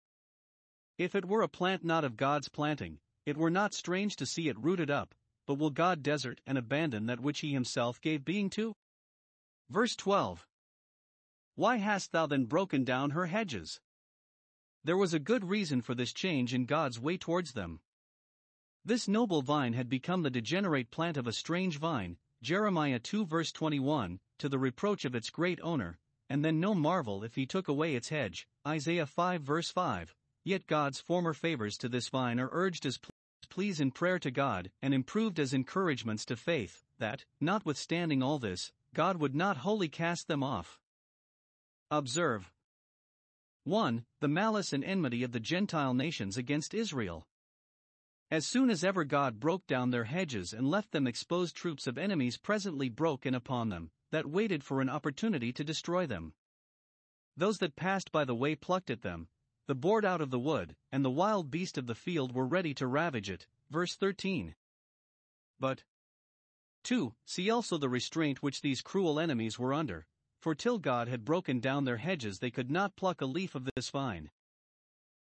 If 0.98 1.16
it 1.16 1.26
were 1.26 1.42
a 1.42 1.48
plant 1.48 1.84
not 1.84 2.04
of 2.04 2.18
God's 2.18 2.50
planting, 2.50 3.00
it 3.26 3.38
were 3.38 3.50
not 3.50 3.74
strange 3.74 4.16
to 4.16 4.26
see 4.26 4.50
it 4.50 4.60
rooted 4.60 4.90
up, 4.90 5.16
but 5.46 5.56
will 5.56 5.70
God 5.70 6.04
desert 6.04 6.42
and 6.46 6.58
abandon 6.58 7.08
that 7.08 7.20
which 7.20 7.40
he 7.40 7.54
himself 7.54 8.00
gave 8.02 8.24
being 8.24 8.50
to? 8.52 8.76
Verse 9.70 9.96
12. 9.96 10.48
Why 11.56 11.78
hast 11.78 12.12
thou 12.12 12.26
then 12.26 12.46
broken 12.46 12.84
down 12.84 13.12
her 13.12 13.26
hedges? 13.26 13.80
There 14.84 14.98
was 14.98 15.14
a 15.14 15.20
good 15.20 15.44
reason 15.44 15.82
for 15.82 15.94
this 15.94 16.14
change 16.14 16.54
in 16.54 16.66
God's 16.66 17.00
way 17.00 17.18
towards 17.18 17.54
them. 17.54 17.82
This 18.86 19.08
noble 19.08 19.42
vine 19.42 19.74
had 19.74 19.90
become 19.90 20.24
the 20.24 20.30
degenerate 20.30 20.90
plant 20.90 21.18
of 21.18 21.28
a 21.28 21.34
strange 21.34 21.78
vine, 21.78 22.18
Jeremiah 22.42 23.00
2 23.00 23.26
verse 23.26 23.52
21, 23.52 24.20
to 24.38 24.48
the 24.48 24.58
reproach 24.58 25.04
of 25.04 25.16
its 25.16 25.30
great 25.30 25.60
owner, 25.62 26.00
and 26.30 26.46
then 26.46 26.60
no 26.60 26.74
marvel 26.74 27.24
if 27.24 27.36
he 27.36 27.46
took 27.46 27.68
away 27.68 27.96
its 27.96 28.10
hedge, 28.10 28.48
Isaiah 28.66 29.06
5 29.06 29.42
verse 29.42 29.70
5. 29.70 30.16
Yet 30.50 30.66
God's 30.66 31.00
former 31.00 31.36
favors 31.36 31.78
to 31.78 31.88
this 31.88 32.10
vine 32.10 32.40
are 32.40 32.50
urged 32.52 32.84
as 32.88 33.00
pleas 33.50 33.80
in 33.80 33.92
prayer 33.92 34.18
to 34.18 34.32
God, 34.32 34.72
and 34.82 34.96
improved 34.96 35.40
as 35.40 35.54
encouragements 35.54 36.26
to 36.26 36.36
faith, 36.36 36.84
that, 36.98 37.24
notwithstanding 37.40 38.24
all 38.24 38.40
this, 38.40 38.72
God 38.96 39.18
would 39.18 39.36
not 39.36 39.58
wholly 39.58 39.90
cast 39.90 40.28
them 40.28 40.42
off. 40.42 40.80
Observe 41.92 42.52
1. 43.66 44.06
The 44.22 44.28
malice 44.28 44.74
and 44.74 44.84
enmity 44.84 45.22
of 45.22 45.34
the 45.34 45.40
Gentile 45.40 45.94
nations 45.94 46.36
against 46.36 46.74
Israel. 46.74 47.28
As 48.32 48.48
soon 48.48 48.72
as 48.72 48.84
ever 48.84 49.04
God 49.04 49.40
broke 49.40 49.68
down 49.68 49.92
their 49.92 50.06
hedges 50.06 50.52
and 50.52 50.68
left 50.68 50.94
them 50.94 51.06
exposed 51.06 51.56
troops 51.56 51.86
of 51.86 52.00
enemies 52.00 52.40
presently 52.40 52.90
broke 52.90 53.28
in 53.28 53.36
upon 53.36 53.70
them, 53.70 53.92
that 54.10 54.26
waited 54.26 54.64
for 54.64 54.82
an 54.82 54.90
opportunity 54.90 55.54
to 55.54 55.64
destroy 55.64 56.08
them. 56.08 56.34
Those 57.38 57.60
that 57.60 57.76
passed 57.76 58.12
by 58.12 58.26
the 58.26 58.34
way 58.34 58.56
plucked 58.56 58.90
at 58.90 59.04
them, 59.04 59.28
the 59.70 59.76
board 59.76 60.04
out 60.04 60.20
of 60.20 60.32
the 60.32 60.40
wood, 60.40 60.76
and 60.92 61.06
the 61.06 61.12
wild 61.12 61.52
beast 61.52 61.78
of 61.78 61.86
the 61.86 61.94
field 61.94 62.34
were 62.34 62.48
ready 62.48 62.74
to 62.74 62.88
ravage 62.88 63.30
it. 63.30 63.46
Verse 63.70 63.96
13. 63.96 64.56
But 65.60 65.84
2. 66.86 67.14
See 67.24 67.52
also 67.52 67.78
the 67.78 67.88
restraint 67.88 68.42
which 68.42 68.62
these 68.62 68.82
cruel 68.82 69.20
enemies 69.20 69.60
were 69.60 69.72
under, 69.72 70.08
for 70.42 70.56
till 70.56 70.80
God 70.80 71.08
had 71.08 71.24
broken 71.24 71.60
down 71.60 71.86
their 71.86 71.98
hedges 71.98 72.40
they 72.40 72.50
could 72.50 72.72
not 72.72 72.96
pluck 72.96 73.22
a 73.22 73.28
leaf 73.28 73.54
of 73.54 73.70
this 73.76 73.92
vine. 73.92 74.32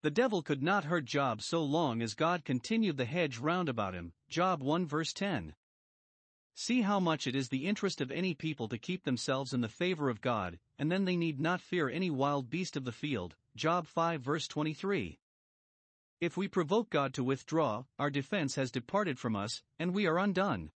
The 0.01 0.09
devil 0.09 0.41
could 0.41 0.63
not 0.63 0.85
hurt 0.85 1.05
Job 1.05 1.43
so 1.43 1.63
long 1.63 2.01
as 2.01 2.15
God 2.15 2.43
continued 2.43 2.97
the 2.97 3.05
hedge 3.05 3.37
round 3.37 3.69
about 3.69 3.93
him. 3.93 4.11
Job 4.27 4.63
1 4.63 4.87
verse 4.87 5.13
10. 5.13 5.53
See 6.53 6.81
how 6.81 6.99
much 6.99 7.27
it 7.27 7.35
is 7.35 7.49
the 7.49 7.65
interest 7.65 8.01
of 8.01 8.11
any 8.11 8.33
people 8.33 8.67
to 8.67 8.77
keep 8.77 9.03
themselves 9.03 9.53
in 9.53 9.61
the 9.61 9.69
favor 9.69 10.09
of 10.09 10.21
God, 10.21 10.59
and 10.77 10.91
then 10.91 11.05
they 11.05 11.15
need 11.15 11.39
not 11.39 11.61
fear 11.61 11.89
any 11.89 12.09
wild 12.09 12.49
beast 12.49 12.75
of 12.75 12.85
the 12.85 12.91
field. 12.91 13.35
Job 13.55 13.87
5 13.87 14.21
verse 14.21 14.47
23. 14.47 15.19
If 16.19 16.37
we 16.37 16.47
provoke 16.47 16.89
God 16.89 17.13
to 17.15 17.23
withdraw, 17.23 17.85
our 17.97 18.11
defense 18.11 18.55
has 18.55 18.69
departed 18.69 19.17
from 19.17 19.35
us, 19.35 19.63
and 19.79 19.93
we 19.93 20.05
are 20.05 20.19
undone. 20.19 20.71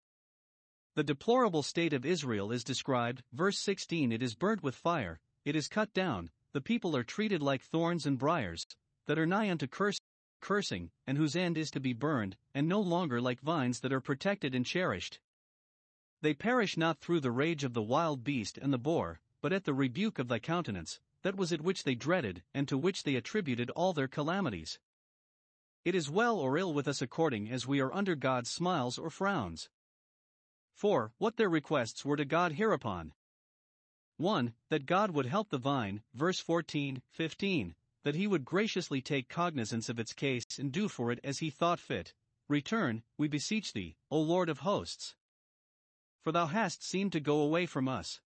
The 0.94 1.02
deplorable 1.02 1.62
state 1.62 1.92
of 1.92 2.06
Israel 2.06 2.52
is 2.52 2.64
described, 2.64 3.22
verse 3.32 3.58
16 3.58 4.12
it 4.12 4.22
is 4.22 4.34
burnt 4.34 4.62
with 4.62 4.76
fire, 4.76 5.20
it 5.44 5.56
is 5.56 5.68
cut 5.68 5.92
down, 5.92 6.30
the 6.52 6.60
people 6.60 6.96
are 6.96 7.02
treated 7.02 7.42
like 7.42 7.62
thorns 7.62 8.06
and 8.06 8.16
briars, 8.16 8.64
that 9.06 9.18
are 9.18 9.26
nigh 9.26 9.50
unto 9.50 9.66
curse, 9.66 9.98
cursing, 10.40 10.90
and 11.06 11.18
whose 11.18 11.34
end 11.34 11.58
is 11.58 11.70
to 11.72 11.80
be 11.80 11.92
burned, 11.92 12.36
and 12.54 12.68
no 12.68 12.80
longer 12.80 13.20
like 13.20 13.40
vines 13.40 13.80
that 13.80 13.92
are 13.92 14.00
protected 14.00 14.54
and 14.54 14.64
cherished. 14.64 15.18
They 16.24 16.32
perish 16.32 16.78
not 16.78 17.00
through 17.00 17.20
the 17.20 17.30
rage 17.30 17.64
of 17.64 17.74
the 17.74 17.82
wild 17.82 18.24
beast 18.24 18.56
and 18.56 18.72
the 18.72 18.78
boar, 18.78 19.20
but 19.42 19.52
at 19.52 19.64
the 19.64 19.74
rebuke 19.74 20.18
of 20.18 20.28
thy 20.28 20.38
countenance, 20.38 20.98
that 21.20 21.36
was 21.36 21.52
it 21.52 21.60
which 21.60 21.84
they 21.84 21.94
dreaded, 21.94 22.42
and 22.54 22.66
to 22.66 22.78
which 22.78 23.02
they 23.02 23.14
attributed 23.14 23.68
all 23.72 23.92
their 23.92 24.08
calamities. 24.08 24.78
It 25.84 25.94
is 25.94 26.08
well 26.08 26.38
or 26.38 26.56
ill 26.56 26.72
with 26.72 26.88
us 26.88 27.02
according 27.02 27.50
as 27.50 27.66
we 27.66 27.78
are 27.78 27.92
under 27.92 28.14
God's 28.14 28.50
smiles 28.50 28.96
or 28.96 29.10
frowns. 29.10 29.68
4. 30.72 31.12
What 31.18 31.36
their 31.36 31.50
requests 31.50 32.06
were 32.06 32.16
to 32.16 32.24
God 32.24 32.52
hereupon. 32.52 33.12
1. 34.16 34.54
That 34.70 34.86
God 34.86 35.10
would 35.10 35.26
help 35.26 35.50
the 35.50 35.58
vine, 35.58 36.02
verse 36.14 36.40
14, 36.40 37.02
15 37.10 37.74
that 38.04 38.14
he 38.14 38.26
would 38.26 38.46
graciously 38.46 39.02
take 39.02 39.28
cognizance 39.28 39.90
of 39.90 39.98
its 39.98 40.14
case 40.14 40.58
and 40.58 40.72
do 40.72 40.88
for 40.88 41.12
it 41.12 41.20
as 41.22 41.40
he 41.40 41.50
thought 41.50 41.80
fit. 41.80 42.14
Return, 42.48 43.02
we 43.18 43.28
beseech 43.28 43.74
thee, 43.74 43.98
O 44.10 44.18
Lord 44.18 44.48
of 44.48 44.60
hosts. 44.60 45.16
For 46.24 46.32
thou 46.32 46.46
hast 46.46 46.82
seemed 46.82 47.12
to 47.12 47.20
go 47.20 47.42
away 47.42 47.66
from 47.66 47.86
us. 47.86 48.22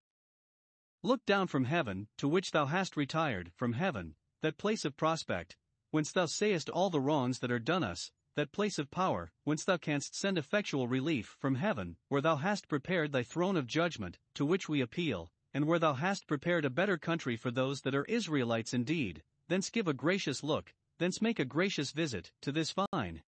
Look 1.03 1.25
down 1.25 1.47
from 1.47 1.65
heaven, 1.65 2.07
to 2.17 2.29
which 2.29 2.51
thou 2.51 2.65
hast 2.65 2.95
retired, 2.95 3.51
from 3.57 3.73
heaven, 3.73 4.15
that 4.41 4.57
place 4.57 4.85
of 4.85 4.95
prospect, 4.95 5.57
whence 5.91 6.13
thou 6.13 6.25
sayest 6.25 6.69
all 6.69 6.89
the 6.89 7.01
wrongs 7.01 7.39
that 7.39 7.51
are 7.51 7.59
done 7.59 7.83
us, 7.83 8.13
that 8.35 8.53
place 8.53 8.79
of 8.79 8.89
power, 8.89 9.33
whence 9.43 9.65
thou 9.65 9.75
canst 9.75 10.15
send 10.15 10.37
effectual 10.37 10.87
relief, 10.87 11.35
from 11.41 11.55
heaven, 11.55 11.97
where 12.07 12.21
thou 12.21 12.37
hast 12.37 12.69
prepared 12.69 13.11
thy 13.11 13.21
throne 13.21 13.57
of 13.57 13.67
judgment, 13.67 14.17
to 14.33 14.45
which 14.45 14.69
we 14.69 14.79
appeal, 14.79 15.29
and 15.53 15.67
where 15.67 15.79
thou 15.79 15.95
hast 15.95 16.25
prepared 16.25 16.63
a 16.63 16.69
better 16.69 16.97
country 16.97 17.35
for 17.35 17.51
those 17.51 17.81
that 17.81 17.93
are 17.95 18.05
Israelites 18.05 18.73
indeed, 18.73 19.23
thence 19.49 19.69
give 19.69 19.89
a 19.89 19.93
gracious 19.93 20.41
look, 20.41 20.73
thence 20.99 21.21
make 21.21 21.37
a 21.37 21.43
gracious 21.43 21.91
visit, 21.91 22.31
to 22.39 22.53
this 22.53 22.73
vine. 22.93 23.23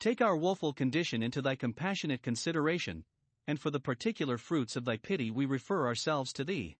Take 0.00 0.20
our 0.20 0.36
woeful 0.36 0.72
condition 0.72 1.22
into 1.22 1.40
thy 1.40 1.54
compassionate 1.54 2.22
consideration, 2.22 3.04
and 3.48 3.58
for 3.58 3.70
the 3.70 3.80
particular 3.80 4.38
fruits 4.38 4.76
of 4.76 4.84
thy 4.84 4.98
pity 4.98 5.30
we 5.30 5.46
refer 5.46 5.86
ourselves 5.86 6.32
to 6.34 6.44
thee. 6.44 6.76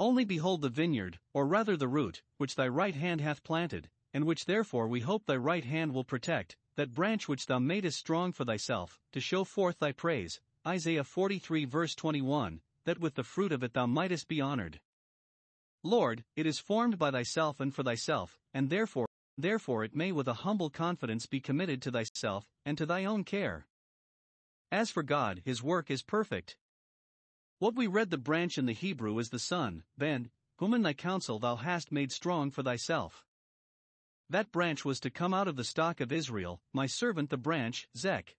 Only 0.00 0.24
behold 0.24 0.62
the 0.62 0.68
vineyard, 0.68 1.20
or 1.32 1.46
rather 1.46 1.76
the 1.76 1.86
root, 1.86 2.22
which 2.38 2.56
thy 2.56 2.66
right 2.66 2.94
hand 2.94 3.20
hath 3.20 3.44
planted, 3.44 3.90
and 4.12 4.24
which 4.24 4.46
therefore 4.46 4.88
we 4.88 5.00
hope 5.00 5.26
thy 5.26 5.36
right 5.36 5.64
hand 5.64 5.92
will 5.92 6.04
protect, 6.04 6.56
that 6.76 6.94
branch 6.94 7.28
which 7.28 7.46
thou 7.46 7.58
madest 7.58 7.98
strong 7.98 8.32
for 8.32 8.44
thyself, 8.44 8.98
to 9.12 9.20
show 9.20 9.44
forth 9.44 9.78
thy 9.78 9.92
praise. 9.92 10.40
Isaiah 10.66 11.04
43 11.04 11.66
verse 11.66 11.94
21, 11.94 12.60
that 12.84 12.98
with 12.98 13.14
the 13.14 13.22
fruit 13.22 13.52
of 13.52 13.62
it 13.62 13.74
thou 13.74 13.86
mightest 13.86 14.26
be 14.26 14.40
honored. 14.40 14.80
Lord, 15.84 16.24
it 16.34 16.46
is 16.46 16.58
formed 16.58 16.98
by 16.98 17.10
thyself 17.10 17.60
and 17.60 17.74
for 17.74 17.82
thyself, 17.82 18.38
and 18.52 18.70
therefore, 18.70 19.06
therefore 19.36 19.84
it 19.84 19.94
may 19.94 20.12
with 20.12 20.28
a 20.28 20.42
humble 20.44 20.70
confidence 20.70 21.26
be 21.26 21.40
committed 21.40 21.82
to 21.82 21.90
thyself 21.90 22.48
and 22.64 22.76
to 22.78 22.86
thy 22.86 23.04
own 23.04 23.22
care. 23.22 23.67
As 24.70 24.90
for 24.90 25.02
God, 25.02 25.42
his 25.44 25.62
work 25.62 25.90
is 25.90 26.02
perfect. 26.02 26.56
What 27.58 27.74
we 27.74 27.86
read 27.86 28.10
the 28.10 28.18
branch 28.18 28.58
in 28.58 28.66
the 28.66 28.72
Hebrew 28.72 29.18
is 29.18 29.30
the 29.30 29.38
Son, 29.38 29.82
Ben, 29.96 30.30
whom 30.58 30.74
in 30.74 30.82
thy 30.82 30.92
counsel 30.92 31.38
thou 31.38 31.56
hast 31.56 31.90
made 31.90 32.12
strong 32.12 32.50
for 32.50 32.62
thyself. 32.62 33.24
That 34.28 34.52
branch 34.52 34.84
was 34.84 35.00
to 35.00 35.10
come 35.10 35.32
out 35.32 35.48
of 35.48 35.56
the 35.56 35.64
stock 35.64 36.00
of 36.00 36.12
Israel, 36.12 36.60
my 36.74 36.86
servant 36.86 37.30
the 37.30 37.38
branch, 37.38 37.88
Zech. 37.96 38.36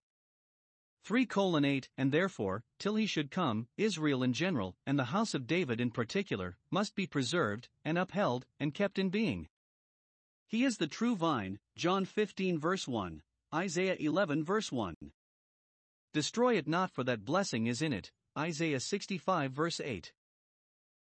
3 1.02 1.26
colon 1.26 1.64
8 1.64 1.88
And 1.96 2.12
therefore, 2.12 2.62
till 2.78 2.94
he 2.94 3.06
should 3.06 3.30
come, 3.30 3.66
Israel 3.76 4.22
in 4.22 4.32
general, 4.32 4.76
and 4.86 4.98
the 4.98 5.06
house 5.06 5.34
of 5.34 5.46
David 5.46 5.80
in 5.80 5.90
particular, 5.90 6.56
must 6.70 6.94
be 6.94 7.06
preserved, 7.06 7.68
and 7.84 7.98
upheld, 7.98 8.46
and 8.60 8.72
kept 8.72 8.98
in 8.98 9.10
being. 9.10 9.48
He 10.46 10.64
is 10.64 10.76
the 10.76 10.86
true 10.86 11.16
vine, 11.16 11.58
John 11.74 12.04
15 12.04 12.58
verse 12.58 12.86
1, 12.86 13.22
Isaiah 13.52 13.96
11 13.98 14.44
verse 14.44 14.70
1. 14.70 14.94
Destroy 16.12 16.56
it 16.56 16.66
not 16.66 16.90
for 16.90 17.04
that 17.04 17.24
blessing 17.24 17.68
is 17.68 17.80
in 17.80 17.92
it, 17.92 18.10
Isaiah 18.36 18.80
65 18.80 19.52
verse 19.52 19.80
8. 19.80 20.12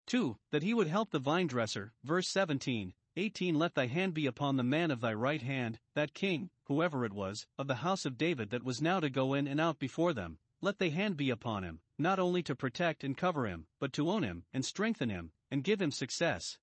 2. 0.08 0.38
That 0.52 0.64
he 0.64 0.74
would 0.74 0.88
help 0.88 1.12
the 1.12 1.20
vine 1.20 1.48
dresser, 1.48 1.94
verse 2.04 2.30
17, 2.30 2.94
18 3.18 3.56
Let 3.56 3.76
thy 3.76 3.88
hand 3.88 4.14
be 4.14 4.26
upon 4.26 4.56
the 4.56 4.64
man 4.64 4.92
of 4.92 5.02
thy 5.02 5.14
right 5.14 5.42
hand, 5.42 5.80
that 5.94 6.14
king, 6.14 6.50
whoever 6.68 7.04
it 7.04 7.12
was, 7.12 7.46
of 7.58 7.68
the 7.68 7.84
house 7.84 8.06
of 8.06 8.18
David 8.18 8.50
that 8.52 8.64
was 8.64 8.82
now 8.82 9.02
to 9.02 9.10
go 9.10 9.34
in 9.34 9.46
and 9.46 9.60
out 9.60 9.78
before 9.78 10.14
them, 10.14 10.40
let 10.62 10.80
thy 10.80 10.88
hand 10.88 11.18
be 11.18 11.30
upon 11.30 11.64
him, 11.64 11.82
not 12.00 12.18
only 12.18 12.42
to 12.42 12.56
protect 12.56 13.04
and 13.04 13.18
cover 13.18 13.46
him, 13.46 13.68
but 13.82 13.92
to 13.94 14.10
own 14.10 14.24
him, 14.24 14.46
and 14.54 14.64
strengthen 14.64 15.10
him, 15.10 15.34
and 15.52 15.66
give 15.66 15.82
him 15.82 15.92
success. 15.92 16.58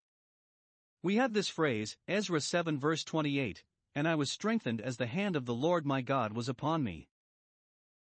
We 1.03 1.17
have 1.17 1.35
this 1.35 1.49
phrase, 1.49 1.99
Ezra 2.09 2.41
7 2.41 2.79
verse 2.79 3.05
28, 3.05 3.65
and 3.95 4.09
I 4.09 4.15
was 4.15 4.31
strengthened 4.31 4.81
as 4.81 4.97
the 4.97 5.07
hand 5.07 5.37
of 5.37 5.45
the 5.45 5.55
Lord 5.55 5.85
my 5.85 6.01
God 6.01 6.33
was 6.33 6.49
upon 6.49 6.83
me. 6.83 7.10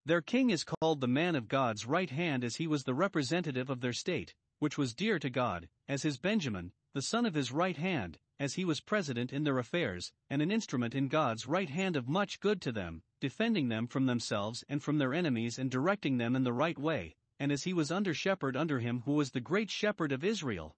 Their 0.05 0.21
king 0.21 0.51
is 0.51 0.63
called 0.63 1.01
the 1.01 1.07
man 1.07 1.35
of 1.35 1.47
God's 1.47 1.87
right 1.87 2.11
hand 2.11 2.43
as 2.43 2.57
he 2.57 2.67
was 2.67 2.83
the 2.83 2.93
representative 2.93 3.71
of 3.71 3.81
their 3.81 3.93
state, 3.93 4.35
which 4.59 4.77
was 4.77 4.93
dear 4.93 5.17
to 5.17 5.31
God, 5.31 5.67
as 5.87 6.03
his 6.03 6.19
Benjamin, 6.19 6.73
the 6.93 7.01
son 7.01 7.25
of 7.25 7.33
his 7.33 7.51
right 7.51 7.75
hand, 7.75 8.19
as 8.39 8.53
he 8.53 8.65
was 8.65 8.81
president 8.81 9.33
in 9.33 9.45
their 9.45 9.57
affairs, 9.57 10.11
and 10.29 10.43
an 10.43 10.51
instrument 10.51 10.93
in 10.93 11.07
God's 11.07 11.47
right 11.47 11.69
hand 11.69 11.95
of 11.95 12.07
much 12.07 12.39
good 12.39 12.61
to 12.61 12.71
them, 12.71 13.01
defending 13.19 13.69
them 13.69 13.87
from 13.87 14.05
themselves 14.05 14.63
and 14.69 14.83
from 14.83 14.99
their 14.99 15.13
enemies 15.13 15.57
and 15.57 15.71
directing 15.71 16.17
them 16.17 16.35
in 16.35 16.43
the 16.43 16.53
right 16.53 16.77
way, 16.77 17.15
and 17.39 17.51
as 17.51 17.63
he 17.63 17.73
was 17.73 17.91
under 17.91 18.13
shepherd 18.13 18.55
under 18.55 18.79
him 18.79 19.01
who 19.05 19.13
was 19.13 19.31
the 19.31 19.41
great 19.41 19.71
shepherd 19.71 20.11
of 20.11 20.23
Israel. 20.23 20.75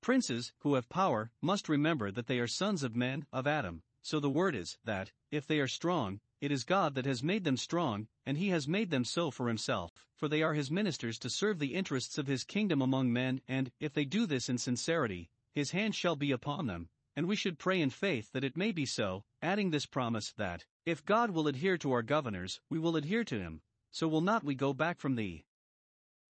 Princes, 0.00 0.52
who 0.60 0.74
have 0.74 0.88
power, 0.88 1.32
must 1.42 1.68
remember 1.68 2.12
that 2.12 2.28
they 2.28 2.38
are 2.38 2.46
sons 2.46 2.84
of 2.84 2.94
men, 2.94 3.26
of 3.32 3.48
Adam, 3.48 3.82
so 4.02 4.20
the 4.20 4.30
word 4.30 4.54
is, 4.54 4.78
that, 4.84 5.10
if 5.30 5.46
they 5.46 5.58
are 5.58 5.68
strong, 5.68 6.20
it 6.40 6.50
is 6.50 6.64
God 6.64 6.94
that 6.94 7.06
has 7.06 7.22
made 7.22 7.44
them 7.44 7.56
strong, 7.56 8.08
and 8.24 8.38
he 8.38 8.48
has 8.48 8.66
made 8.66 8.90
them 8.90 9.04
so 9.04 9.30
for 9.30 9.48
himself, 9.48 9.92
for 10.16 10.28
they 10.28 10.42
are 10.42 10.54
his 10.54 10.70
ministers 10.70 11.18
to 11.18 11.28
serve 11.28 11.58
the 11.58 11.74
interests 11.74 12.16
of 12.16 12.26
his 12.26 12.44
kingdom 12.44 12.80
among 12.80 13.12
men, 13.12 13.40
and, 13.46 13.70
if 13.78 13.92
they 13.92 14.04
do 14.04 14.26
this 14.26 14.48
in 14.48 14.58
sincerity, 14.58 15.28
his 15.52 15.72
hand 15.72 15.94
shall 15.94 16.16
be 16.16 16.32
upon 16.32 16.66
them, 16.66 16.88
and 17.14 17.26
we 17.26 17.36
should 17.36 17.58
pray 17.58 17.80
in 17.80 17.90
faith 17.90 18.32
that 18.32 18.44
it 18.44 18.56
may 18.56 18.72
be 18.72 18.86
so, 18.86 19.24
adding 19.42 19.70
this 19.70 19.86
promise 19.86 20.32
that, 20.32 20.64
if 20.86 21.04
God 21.04 21.30
will 21.30 21.46
adhere 21.46 21.76
to 21.78 21.92
our 21.92 22.02
governors, 22.02 22.60
we 22.70 22.78
will 22.78 22.96
adhere 22.96 23.24
to 23.24 23.38
him, 23.38 23.60
so 23.90 24.08
will 24.08 24.20
not 24.20 24.44
we 24.44 24.54
go 24.54 24.72
back 24.72 24.98
from 24.98 25.16
thee. 25.16 25.44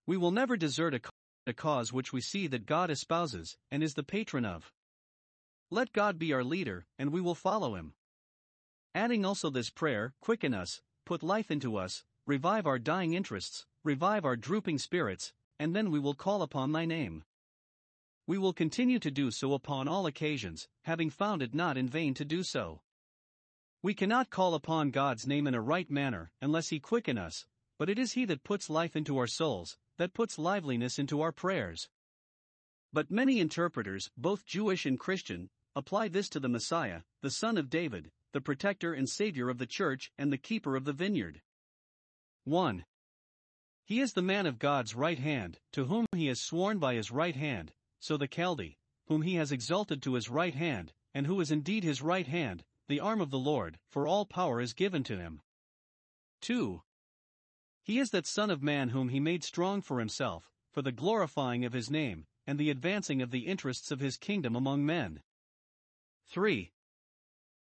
We 0.07 0.17
will 0.17 0.33
never 0.33 0.57
desert 0.57 0.95
a, 0.95 1.00
a 1.47 1.52
cause 1.52 1.93
which 1.93 2.12
we 2.12 2.21
see 2.21 2.47
that 2.49 2.67
God 2.67 2.90
espouses, 2.90 3.57
and 3.71 3.83
is 3.83 3.95
the 3.95 4.02
patron 4.02 4.45
of. 4.45 4.73
Let 5.71 5.93
God 5.93 6.19
be 6.19 6.33
our 6.33 6.43
leader, 6.43 6.87
and 6.99 7.12
we 7.12 7.21
will 7.21 7.37
follow 7.37 7.76
him. 7.76 7.95
Adding 8.94 9.25
also 9.25 9.50
this 9.50 9.70
prayer 9.70 10.14
quicken 10.20 10.52
us, 10.52 10.82
put 11.04 11.23
life 11.23 11.50
into 11.50 11.76
us, 11.76 12.04
revive 12.26 12.66
our 12.66 12.78
dying 12.78 13.14
interests, 13.14 13.66
revive 13.85 14.25
our 14.25 14.37
drooping 14.37 14.78
spirits, 14.78 15.32
and 15.61 15.76
then 15.76 15.92
we 15.92 16.00
will 16.00 16.14
call 16.14 16.42
upon 16.42 16.73
thy 16.73 16.87
name. 16.87 17.23
We 18.26 18.37
will 18.37 18.52
continue 18.52 18.99
to 18.99 19.11
do 19.11 19.30
so 19.30 19.54
upon 19.54 19.87
all 19.87 20.06
occasions, 20.06 20.68
having 20.82 21.09
found 21.09 21.40
it 21.40 21.54
not 21.54 21.76
in 21.76 21.88
vain 21.88 22.14
to 22.14 22.25
do 22.25 22.42
so. 22.42 22.80
We 23.82 23.94
cannot 23.94 24.30
call 24.30 24.54
upon 24.54 24.90
God's 24.90 25.26
name 25.26 25.47
in 25.47 25.54
a 25.54 25.61
right 25.61 25.90
manner 25.90 26.32
unless 26.42 26.68
He 26.68 26.80
quicken 26.80 27.16
us, 27.16 27.47
but 27.78 27.88
it 27.88 27.99
is 27.99 28.12
He 28.12 28.25
that 28.25 28.44
puts 28.44 28.68
life 28.68 28.97
into 28.97 29.18
our 29.18 29.26
souls, 29.28 29.78
that 29.99 30.14
puts 30.14 30.38
liveliness 30.38 30.99
into 30.99 31.20
our 31.20 31.32
prayers. 31.32 31.88
But 32.92 33.11
many 33.11 33.38
interpreters, 33.38 34.11
both 34.16 34.44
Jewish 34.47 34.85
and 34.85 34.99
Christian, 34.99 35.49
apply 35.76 36.09
this 36.09 36.28
to 36.30 36.40
the 36.40 36.49
Messiah, 36.49 37.02
the 37.23 37.30
Son 37.30 37.56
of 37.56 37.70
David, 37.70 38.11
the 38.33 38.41
protector 38.41 38.93
and 38.93 39.09
savior 39.09 39.49
of 39.49 39.59
the 39.59 39.67
church 39.67 40.13
and 40.17 40.33
the 40.33 40.39
keeper 40.39 40.77
of 40.77 40.85
the 40.85 40.93
vineyard. 40.93 41.43
1. 42.45 42.85
He 43.85 44.01
is 44.01 44.13
the 44.13 44.23
man 44.23 44.47
of 44.47 44.59
God's 44.59 44.95
right 44.95 45.19
hand, 45.19 45.59
to 45.73 45.87
whom 45.87 46.07
he 46.15 46.27
has 46.27 46.41
sworn 46.41 46.79
by 46.79 46.95
his 46.95 47.11
right 47.11 47.35
hand, 47.35 47.73
so 47.99 48.17
the 48.17 48.29
Chaldee, 48.29 48.79
whom 49.07 49.23
he 49.23 49.35
has 49.35 49.51
exalted 49.51 50.03
to 50.03 50.15
his 50.15 50.29
right 50.29 50.55
hand, 50.55 50.93
and 51.13 51.27
who 51.27 51.41
is 51.41 51.51
indeed 51.51 51.83
his 51.83 52.01
right 52.01 52.27
hand, 52.27 52.65
the 52.87 53.01
arm 53.01 53.21
of 53.21 53.31
the 53.31 53.39
Lord, 53.39 53.79
for 53.89 54.07
all 54.07 54.25
power 54.25 54.61
is 54.61 54.73
given 54.73 55.03
to 55.05 55.19
him. 55.19 55.43
2. 56.43 56.83
He 57.83 57.99
is 57.99 58.11
that 58.11 58.27
Son 58.27 58.51
of 58.51 58.63
Man 58.63 58.91
whom 58.91 59.09
he 59.09 59.19
made 59.21 59.43
strong 59.43 59.83
for 59.83 59.99
himself, 59.99 60.51
for 60.71 60.83
the 60.83 60.93
glorifying 60.93 61.65
of 61.65 61.73
his 61.73 61.91
name, 61.91 62.27
and 62.47 62.59
the 62.59 62.71
advancing 62.71 63.21
of 63.21 63.31
the 63.31 63.47
interests 63.47 63.91
of 63.91 64.01
his 64.01 64.17
kingdom 64.17 64.55
among 64.55 64.87
men. 64.87 65.23
3. 66.29 66.73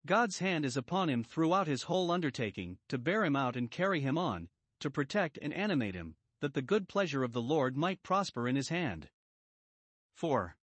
God's 0.04 0.40
hand 0.40 0.64
is 0.64 0.76
upon 0.76 1.08
him 1.08 1.22
throughout 1.22 1.68
his 1.68 1.84
whole 1.84 2.10
undertaking, 2.10 2.78
to 2.88 2.98
bear 2.98 3.24
him 3.24 3.36
out 3.36 3.54
and 3.54 3.70
carry 3.70 4.00
him 4.00 4.18
on, 4.18 4.48
to 4.80 4.90
protect 4.90 5.38
and 5.40 5.54
animate 5.54 5.94
him, 5.94 6.16
that 6.40 6.54
the 6.54 6.62
good 6.62 6.88
pleasure 6.88 7.22
of 7.22 7.32
the 7.32 7.40
Lord 7.40 7.76
might 7.76 8.02
prosper 8.02 8.48
in 8.48 8.56
his 8.56 8.68
hand. 8.68 9.10
4. 10.14 10.56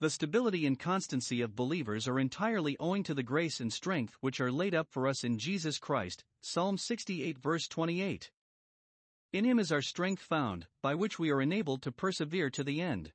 The 0.00 0.10
stability 0.10 0.66
and 0.66 0.78
constancy 0.78 1.40
of 1.40 1.56
believers 1.56 2.06
are 2.06 2.20
entirely 2.20 2.76
owing 2.78 3.02
to 3.04 3.14
the 3.14 3.22
grace 3.22 3.58
and 3.58 3.72
strength 3.72 4.14
which 4.20 4.38
are 4.38 4.52
laid 4.52 4.74
up 4.74 4.90
for 4.90 5.08
us 5.08 5.24
in 5.24 5.38
Jesus 5.38 5.78
Christ. 5.78 6.22
Psalm 6.42 6.76
68 6.76 7.38
verse 7.38 7.66
28. 7.66 8.30
In 9.32 9.44
him 9.46 9.58
is 9.58 9.72
our 9.72 9.80
strength 9.80 10.20
found, 10.20 10.66
by 10.82 10.94
which 10.94 11.18
we 11.18 11.30
are 11.30 11.40
enabled 11.40 11.80
to 11.82 11.92
persevere 11.92 12.50
to 12.50 12.62
the 12.62 12.82
end. 12.82 13.12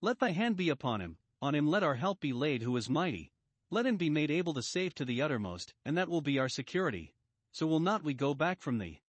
Let 0.00 0.20
thy 0.20 0.30
hand 0.30 0.56
be 0.56 0.68
upon 0.68 1.00
him, 1.00 1.18
on 1.40 1.56
him 1.56 1.66
let 1.66 1.82
our 1.82 1.96
help 1.96 2.20
be 2.20 2.32
laid 2.32 2.62
who 2.62 2.76
is 2.76 2.88
mighty, 2.88 3.32
let 3.72 3.86
him 3.86 3.96
be 3.96 4.10
made 4.10 4.30
able 4.30 4.52
to 4.52 4.62
save 4.62 4.94
to 4.94 5.04
the 5.06 5.22
uttermost, 5.22 5.72
and 5.86 5.96
that 5.96 6.10
will 6.10 6.20
be 6.20 6.38
our 6.38 6.48
security. 6.50 7.14
So 7.52 7.66
will 7.66 7.80
not 7.80 8.04
we 8.04 8.12
go 8.12 8.34
back 8.34 8.60
from 8.60 8.76
thee. 8.76 9.00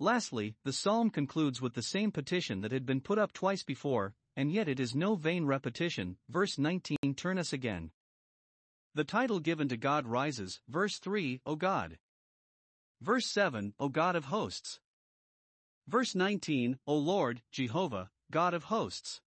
Lastly, 0.00 0.56
the 0.64 0.72
psalm 0.72 1.08
concludes 1.08 1.62
with 1.62 1.74
the 1.74 1.82
same 1.82 2.10
petition 2.10 2.62
that 2.62 2.72
had 2.72 2.84
been 2.84 3.00
put 3.00 3.16
up 3.16 3.32
twice 3.32 3.62
before, 3.62 4.14
and 4.34 4.50
yet 4.50 4.68
it 4.68 4.80
is 4.80 4.96
no 4.96 5.14
vain 5.14 5.44
repetition. 5.44 6.16
Verse 6.28 6.58
19 6.58 6.96
Turn 7.14 7.38
us 7.38 7.52
again. 7.52 7.92
The 8.94 9.04
title 9.04 9.38
given 9.38 9.68
to 9.68 9.76
God 9.76 10.04
rises, 10.04 10.60
verse 10.68 10.98
3, 10.98 11.40
O 11.46 11.54
God. 11.54 11.98
Verse 13.00 13.26
7, 13.26 13.74
O 13.78 13.88
God 13.88 14.16
of 14.16 14.24
hosts. 14.24 14.80
Verse 15.86 16.16
19, 16.16 16.76
O 16.88 16.96
Lord, 16.96 17.42
Jehovah, 17.52 18.10
God 18.32 18.52
of 18.52 18.64
hosts. 18.64 19.20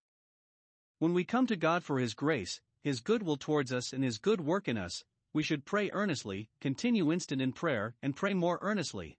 When 0.99 1.13
we 1.13 1.23
come 1.23 1.47
to 1.47 1.55
God 1.55 1.83
for 1.83 1.99
His 1.99 2.13
grace, 2.13 2.59
his 2.83 2.99
good 2.99 3.23
will 3.23 3.37
towards 3.37 3.71
us 3.71 3.93
and 3.93 4.03
His 4.03 4.17
good 4.17 4.41
work 4.41 4.67
in 4.67 4.77
us, 4.77 5.05
we 5.31 5.41
should 5.41 5.63
pray 5.63 5.89
earnestly, 5.93 6.49
continue 6.59 7.13
instant 7.13 7.41
in 7.41 7.53
prayer, 7.53 7.95
and 8.01 8.13
pray 8.13 8.33
more 8.33 8.59
earnestly. 8.61 9.17